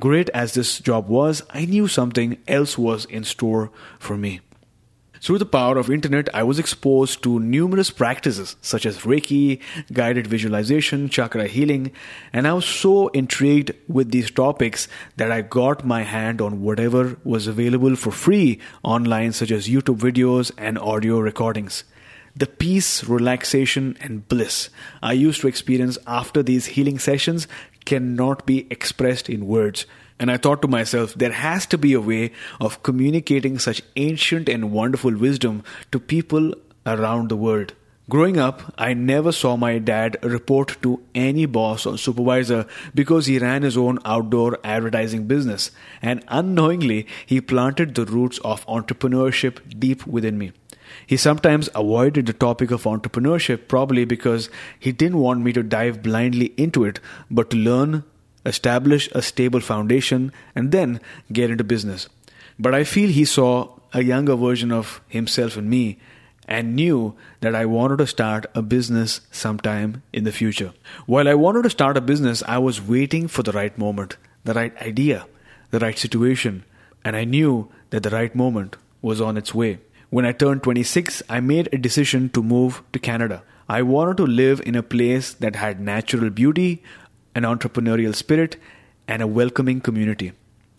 Great 0.01 0.29
as 0.31 0.55
this 0.55 0.81
job 0.81 1.09
was, 1.09 1.45
I 1.51 1.67
knew 1.67 1.87
something 1.87 2.37
else 2.49 2.77
was 2.77 3.05
in 3.05 3.23
store 3.23 3.71
for 4.01 4.17
me. 4.17 4.41
Through 5.23 5.39
the 5.39 5.47
power 5.47 5.79
of 5.79 5.89
internet, 5.89 6.29
I 6.35 6.43
was 6.43 6.59
exposed 6.59 7.23
to 7.23 7.39
numerous 7.39 7.91
practices 7.91 8.57
such 8.61 8.85
as 8.85 9.03
Reiki, 9.03 9.61
guided 9.93 10.27
visualization, 10.27 11.09
chakra 11.09 11.47
healing, 11.47 11.93
and 12.33 12.49
I 12.49 12.55
was 12.55 12.65
so 12.65 13.07
intrigued 13.09 13.71
with 13.87 14.11
these 14.11 14.33
topics 14.33 14.89
that 15.19 15.31
I 15.31 15.43
got 15.43 15.87
my 15.87 16.03
hand 16.03 16.41
on 16.41 16.63
whatever 16.63 17.19
was 17.23 17.47
available 17.47 17.95
for 17.95 18.11
free 18.11 18.59
online 18.83 19.31
such 19.31 19.53
as 19.53 19.69
YouTube 19.69 19.99
videos 19.99 20.51
and 20.59 20.77
audio 20.77 21.21
recordings. 21.21 21.85
The 22.35 22.47
peace, 22.47 23.05
relaxation, 23.05 23.99
and 24.01 24.27
bliss 24.27 24.71
I 25.03 25.13
used 25.13 25.43
to 25.43 25.49
experience 25.49 25.99
after 26.07 26.43
these 26.43 26.67
healing 26.67 26.99
sessions 26.99 27.47
cannot 27.85 28.47
be 28.47 28.67
expressed 28.71 29.29
in 29.29 29.47
words. 29.47 29.87
And 30.19 30.31
I 30.31 30.37
thought 30.37 30.63
to 30.63 30.69
myself, 30.69 31.15
there 31.15 31.33
has 31.33 31.67
to 31.67 31.79
be 31.79 31.93
a 31.93 32.01
way 32.01 32.33
of 32.61 32.83
communicating 32.83 33.59
such 33.59 33.83
ancient 33.97 34.49
and 34.49 34.73
wonderful 34.73 35.15
wisdom 35.15 35.63
to 35.91 35.99
people 35.99 36.55
around 36.87 37.29
the 37.29 37.37
world. 37.37 37.75
Growing 38.09 38.39
up, 38.39 38.75
I 38.77 38.95
never 38.95 39.31
saw 39.31 39.57
my 39.57 39.79
dad 39.79 40.19
report 40.23 40.77
to 40.83 41.03
any 41.15 41.47
boss 41.47 41.87
or 41.87 41.97
supervisor 41.97 42.67
because 42.95 43.27
he 43.27 43.39
ran 43.39 43.63
his 43.63 43.77
own 43.77 44.01
outdoor 44.05 44.59
advertising 44.65 45.27
business, 45.27 45.71
and 46.01 46.25
unknowingly, 46.29 47.07
he 47.27 47.41
planted 47.41 47.95
the 47.95 48.05
roots 48.05 48.39
of 48.39 48.67
entrepreneurship 48.67 49.79
deep 49.79 50.07
within 50.07 50.37
me. 50.37 50.53
He 51.07 51.17
sometimes 51.17 51.69
avoided 51.75 52.27
the 52.27 52.33
topic 52.33 52.71
of 52.71 52.85
entrepreneurship 52.85 53.69
probably 53.69 54.05
because 54.05 54.51
he 54.79 54.93
didn't 54.93 55.19
want 55.19 55.41
me 55.41 55.53
to 55.53 55.63
dive 55.63 56.03
blindly 56.03 56.53
into 56.57 56.85
it, 56.85 57.01
but 57.31 57.51
to 57.51 57.57
learn 57.57 58.05
establish 58.45 59.09
a 59.13 59.23
stable 59.23 59.61
foundation, 59.61 60.33
and 60.55 60.73
then 60.73 61.01
get 61.33 61.51
into 61.51 61.65
business. 61.65 62.09
But 62.59 62.75
I 62.75 62.85
feel 62.85 63.09
he 63.09 63.25
saw 63.25 63.69
a 63.93 64.03
younger 64.03 64.37
version 64.37 64.73
of 64.73 65.01
himself 65.09 65.57
in 65.57 65.69
me 65.69 65.99
and 66.49 66.75
knew 66.75 67.15
that 67.41 67.55
I 67.55 67.67
wanted 67.67 67.99
to 67.99 68.07
start 68.07 68.47
a 68.55 68.63
business 68.63 69.21
sometime 69.31 70.03
in 70.13 70.25
the 70.25 70.33
future. 70.33 70.73
While 71.07 71.29
I 71.29 71.35
wanted 71.35 71.63
to 71.63 71.71
start 71.71 71.97
a 71.97 72.01
business, 72.01 72.43
I 72.47 72.59
was 72.59 72.83
waiting 72.83 73.29
for 73.29 73.43
the 73.43 73.53
right 73.53 73.77
moment, 73.79 74.17
the 74.45 74.55
right 74.55 74.77
idea, 74.83 75.27
the 75.71 75.79
right 75.79 75.99
situation, 75.99 76.65
and 77.05 77.17
I 77.17 77.25
knew 77.25 77.71
that 77.91 78.03
the 78.03 78.11
right 78.11 78.35
moment 78.35 78.77
was 79.01 79.21
on 79.21 79.37
its 79.37 79.55
way. 79.55 79.79
When 80.13 80.27
I 80.27 80.33
turned 80.33 80.63
26, 80.63 81.23
I 81.31 81.41
made 81.41 81.71
a 81.73 81.79
decision 81.79 82.29
to 82.35 82.43
move 82.43 82.83
to 82.93 82.99
Canada. 82.99 83.43
I 83.67 83.81
wanted 83.81 84.19
to 84.19 84.27
live 84.27 84.61
in 84.67 84.75
a 84.75 84.83
place 84.83 85.33
that 85.33 85.57
had 85.57 85.81
natural 85.81 86.29
beauty, 86.29 86.83
an 87.35 87.45
entrepreneurial 87.45 88.15
spirit, 88.15 88.59
and 89.09 89.23
a 89.23 89.27
welcoming 89.27 89.81
community. 89.81 90.33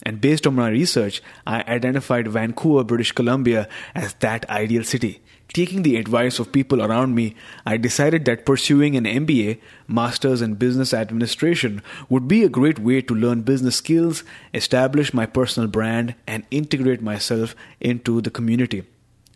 And 0.03 0.21
based 0.21 0.45
on 0.45 0.53
my 0.53 0.69
research, 0.69 1.23
I 1.47 1.63
identified 1.63 2.27
Vancouver, 2.27 2.83
British 2.83 3.11
Columbia 3.11 3.67
as 3.95 4.13
that 4.19 4.47
ideal 4.51 4.83
city. 4.83 5.19
Taking 5.51 5.81
the 5.81 5.95
advice 5.95 6.37
of 6.37 6.51
people 6.51 6.83
around 6.83 7.15
me, 7.15 7.33
I 7.65 7.77
decided 7.77 8.25
that 8.25 8.45
pursuing 8.45 8.95
an 8.95 9.05
MBA, 9.05 9.59
Masters 9.87 10.43
in 10.43 10.61
Business 10.61 10.93
Administration, 10.93 11.81
would 12.07 12.27
be 12.27 12.43
a 12.43 12.49
great 12.49 12.77
way 12.77 13.01
to 13.01 13.15
learn 13.15 13.41
business 13.41 13.77
skills, 13.77 14.23
establish 14.53 15.11
my 15.11 15.25
personal 15.25 15.67
brand, 15.67 16.13
and 16.27 16.45
integrate 16.51 17.01
myself 17.01 17.55
into 17.81 18.21
the 18.21 18.29
community. 18.29 18.83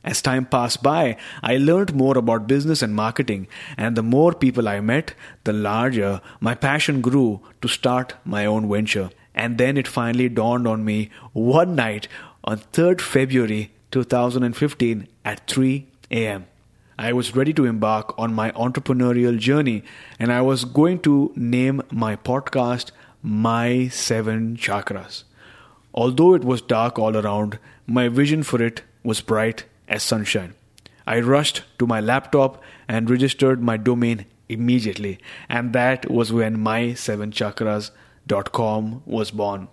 As 0.03 0.21
time 0.21 0.45
passed 0.45 0.81
by, 0.81 1.17
I 1.43 1.57
learned 1.57 1.93
more 1.93 2.17
about 2.17 2.47
business 2.47 2.81
and 2.81 2.95
marketing, 2.95 3.47
and 3.77 3.95
the 3.95 4.03
more 4.03 4.33
people 4.33 4.67
I 4.67 4.79
met, 4.79 5.13
the 5.43 5.53
larger 5.53 6.21
my 6.39 6.55
passion 6.55 7.01
grew 7.01 7.41
to 7.61 7.67
start 7.67 8.13
my 8.23 8.45
own 8.45 8.69
venture. 8.69 9.09
And 9.35 9.57
then 9.57 9.77
it 9.77 9.87
finally 9.87 10.29
dawned 10.29 10.67
on 10.67 10.85
me 10.85 11.09
one 11.33 11.75
night 11.75 12.07
on 12.43 12.59
3rd 12.59 13.01
February 13.01 13.71
2015 13.91 15.07
at 15.25 15.47
3 15.47 15.87
a.m. 16.11 16.45
I 16.99 17.13
was 17.13 17.35
ready 17.35 17.53
to 17.53 17.65
embark 17.65 18.17
on 18.17 18.33
my 18.33 18.51
entrepreneurial 18.51 19.37
journey, 19.37 19.83
and 20.17 20.31
I 20.31 20.41
was 20.41 20.65
going 20.65 20.99
to 21.01 21.31
name 21.35 21.81
my 21.91 22.15
podcast 22.15 22.91
My 23.21 23.87
Seven 23.89 24.57
Chakras. 24.57 25.23
Although 25.93 26.33
it 26.33 26.43
was 26.43 26.61
dark 26.61 26.97
all 26.97 27.17
around, 27.17 27.59
my 27.85 28.07
vision 28.07 28.41
for 28.43 28.61
it 28.61 28.83
was 29.03 29.21
bright 29.21 29.65
as 29.87 30.03
sunshine. 30.03 30.53
I 31.05 31.21
rushed 31.21 31.63
to 31.79 31.87
my 31.87 32.01
laptop 32.01 32.61
and 32.87 33.09
registered 33.09 33.63
my 33.63 33.77
domain 33.77 34.25
immediately, 34.49 35.19
and 35.49 35.73
that 35.73 36.11
was 36.11 36.33
when 36.33 36.57
my7chakras.com 36.57 39.03
was 39.05 39.31
born. 39.31 39.67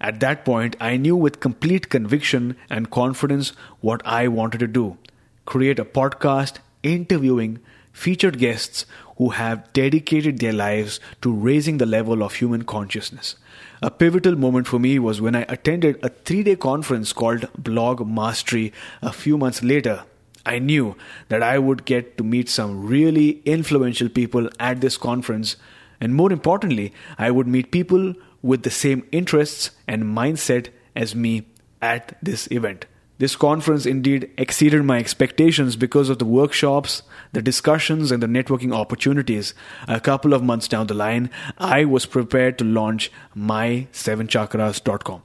At 0.00 0.20
that 0.20 0.44
point, 0.44 0.76
I 0.80 0.96
knew 0.96 1.16
with 1.16 1.40
complete 1.40 1.88
conviction 1.88 2.54
and 2.70 2.88
confidence 2.90 3.52
what 3.80 4.00
I 4.06 4.28
wanted 4.28 4.60
to 4.60 4.68
do 4.68 4.96
create 5.44 5.78
a 5.78 5.84
podcast 5.84 6.58
interviewing 6.82 7.58
featured 7.90 8.38
guests 8.38 8.84
who 9.16 9.30
have 9.30 9.72
dedicated 9.72 10.38
their 10.38 10.52
lives 10.52 11.00
to 11.22 11.32
raising 11.32 11.78
the 11.78 11.86
level 11.86 12.22
of 12.22 12.34
human 12.34 12.62
consciousness. 12.62 13.34
A 13.80 13.92
pivotal 13.92 14.34
moment 14.34 14.66
for 14.66 14.80
me 14.80 14.98
was 14.98 15.20
when 15.20 15.36
I 15.36 15.42
attended 15.48 16.00
a 16.02 16.08
three 16.08 16.42
day 16.42 16.56
conference 16.56 17.12
called 17.12 17.48
Blog 17.56 18.04
Mastery 18.04 18.72
a 19.02 19.12
few 19.12 19.38
months 19.38 19.62
later. 19.62 20.02
I 20.44 20.58
knew 20.58 20.96
that 21.28 21.44
I 21.44 21.58
would 21.58 21.84
get 21.84 22.18
to 22.18 22.24
meet 22.24 22.48
some 22.48 22.86
really 22.86 23.40
influential 23.44 24.08
people 24.08 24.48
at 24.58 24.80
this 24.80 24.96
conference, 24.96 25.56
and 26.00 26.14
more 26.14 26.32
importantly, 26.32 26.92
I 27.18 27.30
would 27.30 27.46
meet 27.46 27.70
people 27.70 28.14
with 28.42 28.64
the 28.64 28.70
same 28.70 29.06
interests 29.12 29.70
and 29.86 30.04
mindset 30.04 30.70
as 30.96 31.14
me 31.14 31.46
at 31.80 32.18
this 32.20 32.48
event. 32.50 32.86
This 33.18 33.34
conference 33.34 33.84
indeed 33.84 34.30
exceeded 34.38 34.84
my 34.84 34.98
expectations 34.98 35.74
because 35.74 36.08
of 36.08 36.20
the 36.20 36.24
workshops, 36.24 37.02
the 37.32 37.42
discussions, 37.42 38.12
and 38.12 38.22
the 38.22 38.28
networking 38.28 38.72
opportunities. 38.72 39.54
A 39.88 39.98
couple 39.98 40.32
of 40.32 40.44
months 40.44 40.68
down 40.68 40.86
the 40.86 40.94
line, 40.94 41.28
I 41.58 41.84
was 41.84 42.06
prepared 42.06 42.58
to 42.58 42.64
launch 42.64 43.10
my7chakras.com. 43.36 45.22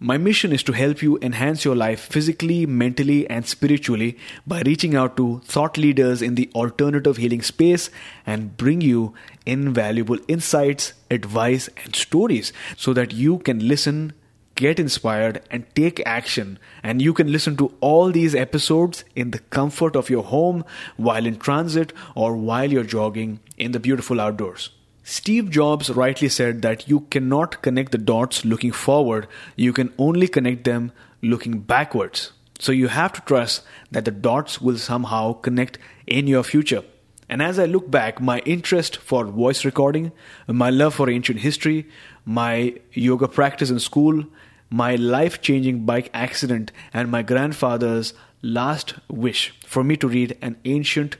My 0.00 0.18
mission 0.18 0.52
is 0.52 0.62
to 0.64 0.72
help 0.72 1.00
you 1.02 1.18
enhance 1.22 1.64
your 1.64 1.76
life 1.76 2.00
physically, 2.00 2.66
mentally, 2.66 3.30
and 3.30 3.46
spiritually 3.46 4.18
by 4.46 4.62
reaching 4.66 4.94
out 4.96 5.16
to 5.16 5.40
thought 5.44 5.78
leaders 5.78 6.20
in 6.20 6.34
the 6.34 6.50
alternative 6.54 7.16
healing 7.16 7.42
space 7.42 7.88
and 8.26 8.56
bring 8.58 8.80
you 8.80 9.14
invaluable 9.46 10.18
insights, 10.28 10.94
advice, 11.10 11.70
and 11.84 11.94
stories 11.94 12.52
so 12.76 12.92
that 12.92 13.14
you 13.14 13.38
can 13.38 13.66
listen 13.66 14.12
get 14.56 14.80
inspired, 14.80 15.42
and 15.50 15.64
take 15.74 16.02
action. 16.04 16.58
And 16.82 17.00
you 17.00 17.12
can 17.14 17.30
listen 17.30 17.56
to 17.58 17.74
all 17.80 18.10
these 18.10 18.34
episodes 18.34 19.04
in 19.14 19.30
the 19.30 19.38
comfort 19.38 19.94
of 19.94 20.10
your 20.10 20.24
home, 20.24 20.64
while 20.96 21.26
in 21.26 21.38
transit, 21.38 21.92
or 22.14 22.36
while 22.36 22.72
you're 22.72 22.82
jogging 22.82 23.40
in 23.56 23.72
the 23.72 23.80
beautiful 23.80 24.20
outdoors. 24.20 24.70
Steve 25.04 25.50
Jobs 25.50 25.88
rightly 25.90 26.28
said 26.28 26.62
that 26.62 26.88
you 26.88 27.00
cannot 27.10 27.62
connect 27.62 27.92
the 27.92 27.98
dots 27.98 28.44
looking 28.44 28.72
forward, 28.72 29.28
you 29.54 29.72
can 29.72 29.92
only 29.98 30.26
connect 30.26 30.64
them 30.64 30.90
looking 31.22 31.60
backwards. 31.60 32.32
So 32.58 32.72
you 32.72 32.88
have 32.88 33.12
to 33.12 33.20
trust 33.20 33.62
that 33.92 34.04
the 34.04 34.10
dots 34.10 34.60
will 34.60 34.78
somehow 34.78 35.34
connect 35.34 35.78
in 36.06 36.26
your 36.26 36.42
future. 36.42 36.82
And 37.28 37.42
as 37.42 37.58
I 37.58 37.66
look 37.66 37.90
back, 37.90 38.20
my 38.20 38.38
interest 38.40 38.96
for 38.96 39.24
voice 39.24 39.64
recording, 39.64 40.12
my 40.46 40.70
love 40.70 40.94
for 40.94 41.10
ancient 41.10 41.40
history, 41.40 41.86
my 42.24 42.74
yoga 42.92 43.28
practice 43.28 43.70
in 43.70 43.78
school, 43.80 44.24
my 44.70 44.94
life 44.96 45.40
changing 45.40 45.86
bike 45.86 46.10
accident, 46.12 46.72
and 46.92 47.10
my 47.10 47.22
grandfather's 47.22 48.14
last 48.42 48.94
wish 49.08 49.54
for 49.64 49.84
me 49.84 49.96
to 49.96 50.08
read 50.08 50.36
an 50.42 50.56
ancient 50.64 51.16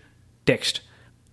text. 0.46 0.80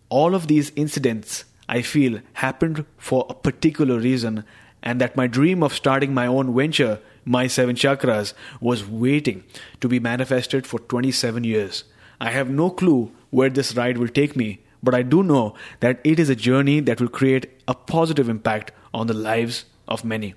All 0.10 0.36
of 0.36 0.47
these 0.47 0.71
incidents, 0.76 1.45
I 1.67 1.82
feel, 1.82 2.19
happened 2.34 2.86
for 2.97 3.26
a 3.30 3.34
particular 3.34 3.97
reason, 3.97 4.45
and 4.82 4.99
that 5.02 5.15
my 5.15 5.28
dream 5.28 5.63
of 5.63 5.73
starting 5.73 6.13
my 6.13 6.28
own 6.28 6.56
venture, 6.56 6.99
My 7.26 7.47
Seven 7.47 7.76
Chakras, 7.76 8.34
was 8.60 8.88
waiting 8.88 9.43
to 9.82 9.88
be 9.88 9.99
manifested 9.99 10.67
for 10.67 10.80
27 10.80 11.43
years. 11.43 11.86
I 12.19 12.32
have 12.32 12.49
no 12.49 12.69
clue 12.69 13.12
where 13.32 13.49
this 13.49 13.76
ride 13.76 13.97
will 13.97 14.08
take 14.08 14.36
me, 14.36 14.60
but 14.84 14.93
I 14.93 15.02
do 15.02 15.23
know 15.23 15.56
that 15.80 15.99
it 16.04 16.19
is 16.19 16.30
a 16.30 16.36
journey 16.36 16.80
that 16.82 16.99
will 16.99 17.08
create 17.08 17.49
a 17.67 17.73
positive 17.73 18.30
impact 18.30 18.71
on 18.93 19.08
the 19.08 19.13
lives 19.13 19.65
of 19.88 20.06
many. 20.06 20.36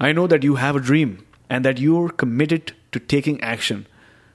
I 0.00 0.12
know 0.12 0.26
that 0.26 0.42
you 0.42 0.56
have 0.56 0.76
a 0.76 0.80
dream 0.80 1.24
and 1.48 1.64
that 1.64 1.78
you're 1.78 2.08
committed 2.08 2.72
to 2.92 2.98
taking 2.98 3.40
action. 3.40 3.86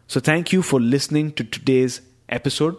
So 0.08 0.20
thank 0.20 0.54
you 0.54 0.62
for 0.62 0.80
listening 0.80 1.34
to 1.34 1.44
today's 1.44 2.02
episode. 2.30 2.78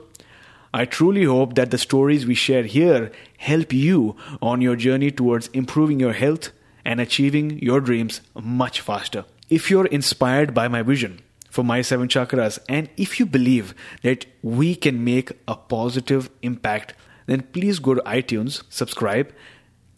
I 0.73 0.85
truly 0.85 1.25
hope 1.25 1.55
that 1.57 1.71
the 1.71 1.79
stories 1.79 2.27
we 2.27 2.35
share 2.35 2.63
here 2.63 3.11
help 3.39 3.73
you 3.73 4.17
on 4.41 4.61
your 4.61 4.77
journey 4.77 5.11
towards 5.11 5.49
improving 5.49 5.99
your 5.99 6.13
health 6.13 6.51
and 6.85 7.01
achieving 7.01 7.59
your 7.59 7.81
dreams 7.81 8.21
much 8.35 8.81
faster. 8.81 9.25
If 9.49 9.71
you're 9.71 9.87
inspired 9.87 10.55
by 10.55 10.69
my 10.69 10.83
vision 10.83 11.21
for 11.51 11.65
my 11.65 11.83
seven 11.83 12.07
chakras, 12.07 12.61
and 12.69 12.89
if 12.97 13.19
you 13.19 13.27
believe 13.27 13.75
that 14.03 14.27
we 14.43 14.77
can 14.77 15.05
make 15.05 15.33
a 15.49 15.57
positive 15.57 16.31
impact, 16.43 16.95
then 17.27 17.43
please 17.43 17.81
go 17.81 17.95
to 17.95 18.03
iTunes, 18.03 18.63
subscribe, 18.69 19.33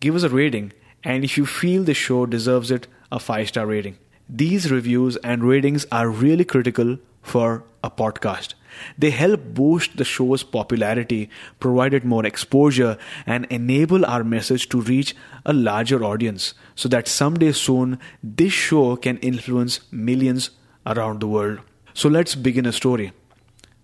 give 0.00 0.16
us 0.16 0.22
a 0.22 0.30
rating, 0.30 0.72
and 1.04 1.24
if 1.24 1.36
you 1.36 1.46
feel 1.46 1.84
the 1.84 1.94
show 1.94 2.26
deserves 2.26 2.70
it, 2.70 2.86
a 3.10 3.18
five 3.18 3.48
star 3.48 3.66
rating. 3.66 3.98
These 4.28 4.70
reviews 4.70 5.16
and 5.16 5.44
ratings 5.44 5.86
are 5.92 6.08
really 6.08 6.44
critical 6.44 6.98
for 7.22 7.64
a 7.84 7.90
podcast. 7.90 8.54
They 8.96 9.10
help 9.10 9.42
boost 9.54 9.96
the 9.96 10.04
show's 10.04 10.42
popularity, 10.42 11.28
provide 11.60 11.92
it 11.92 12.04
more 12.04 12.24
exposure, 12.24 12.96
and 13.26 13.44
enable 13.50 14.06
our 14.06 14.24
message 14.24 14.68
to 14.70 14.80
reach 14.80 15.14
a 15.44 15.52
larger 15.52 16.02
audience 16.02 16.54
so 16.74 16.88
that 16.88 17.08
someday 17.08 17.52
soon 17.52 17.98
this 18.22 18.52
show 18.52 18.96
can 18.96 19.18
influence 19.18 19.80
millions 19.90 20.50
around 20.86 21.20
the 21.20 21.26
world. 21.26 21.58
So 21.92 22.08
let's 22.08 22.34
begin 22.34 22.64
a 22.64 22.72
story. 22.72 23.12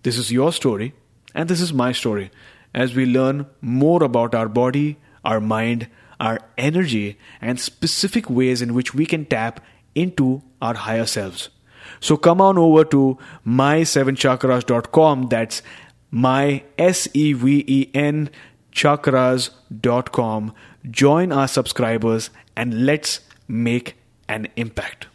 This 0.01 0.17
is 0.17 0.31
your 0.31 0.51
story, 0.51 0.93
and 1.35 1.47
this 1.49 1.61
is 1.61 1.71
my 1.71 1.91
story 1.91 2.31
as 2.73 2.95
we 2.95 3.05
learn 3.05 3.45
more 3.61 4.03
about 4.03 4.35
our 4.35 4.47
body, 4.47 4.97
our 5.25 5.39
mind, 5.39 5.87
our 6.19 6.39
energy, 6.57 7.17
and 7.41 7.59
specific 7.59 8.29
ways 8.29 8.61
in 8.61 8.73
which 8.73 8.93
we 8.93 9.05
can 9.05 9.25
tap 9.25 9.63
into 9.95 10.41
our 10.61 10.73
higher 10.73 11.05
selves. 11.05 11.49
So 11.99 12.17
come 12.17 12.41
on 12.41 12.57
over 12.57 12.85
to 12.85 13.17
my7chakras.com. 13.45 15.27
That's 15.27 15.61
my 16.11 16.63
S 16.77 17.07
E 17.13 17.33
V 17.33 17.63
E 17.67 17.89
N 17.93 18.29
chakras.com. 18.71 20.53
Join 20.89 21.31
our 21.31 21.47
subscribers 21.47 22.29
and 22.55 22.85
let's 22.85 23.21
make 23.47 23.95
an 24.27 24.47
impact. 24.55 25.07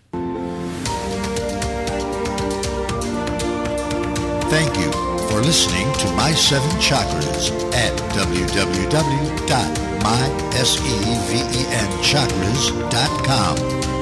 Thank 4.51 4.77
you 4.77 4.93
for 5.29 5.41
listening 5.41 5.93
to 5.95 6.07
My 6.13 6.33
Seven 6.33 6.71
Chakras 6.79 7.51
at 7.75 7.93
www.mysevenchakras.com. 8.13 9.94
M-I-S-E-V-E-N, 10.05 11.91
chakras.com. 12.03 13.94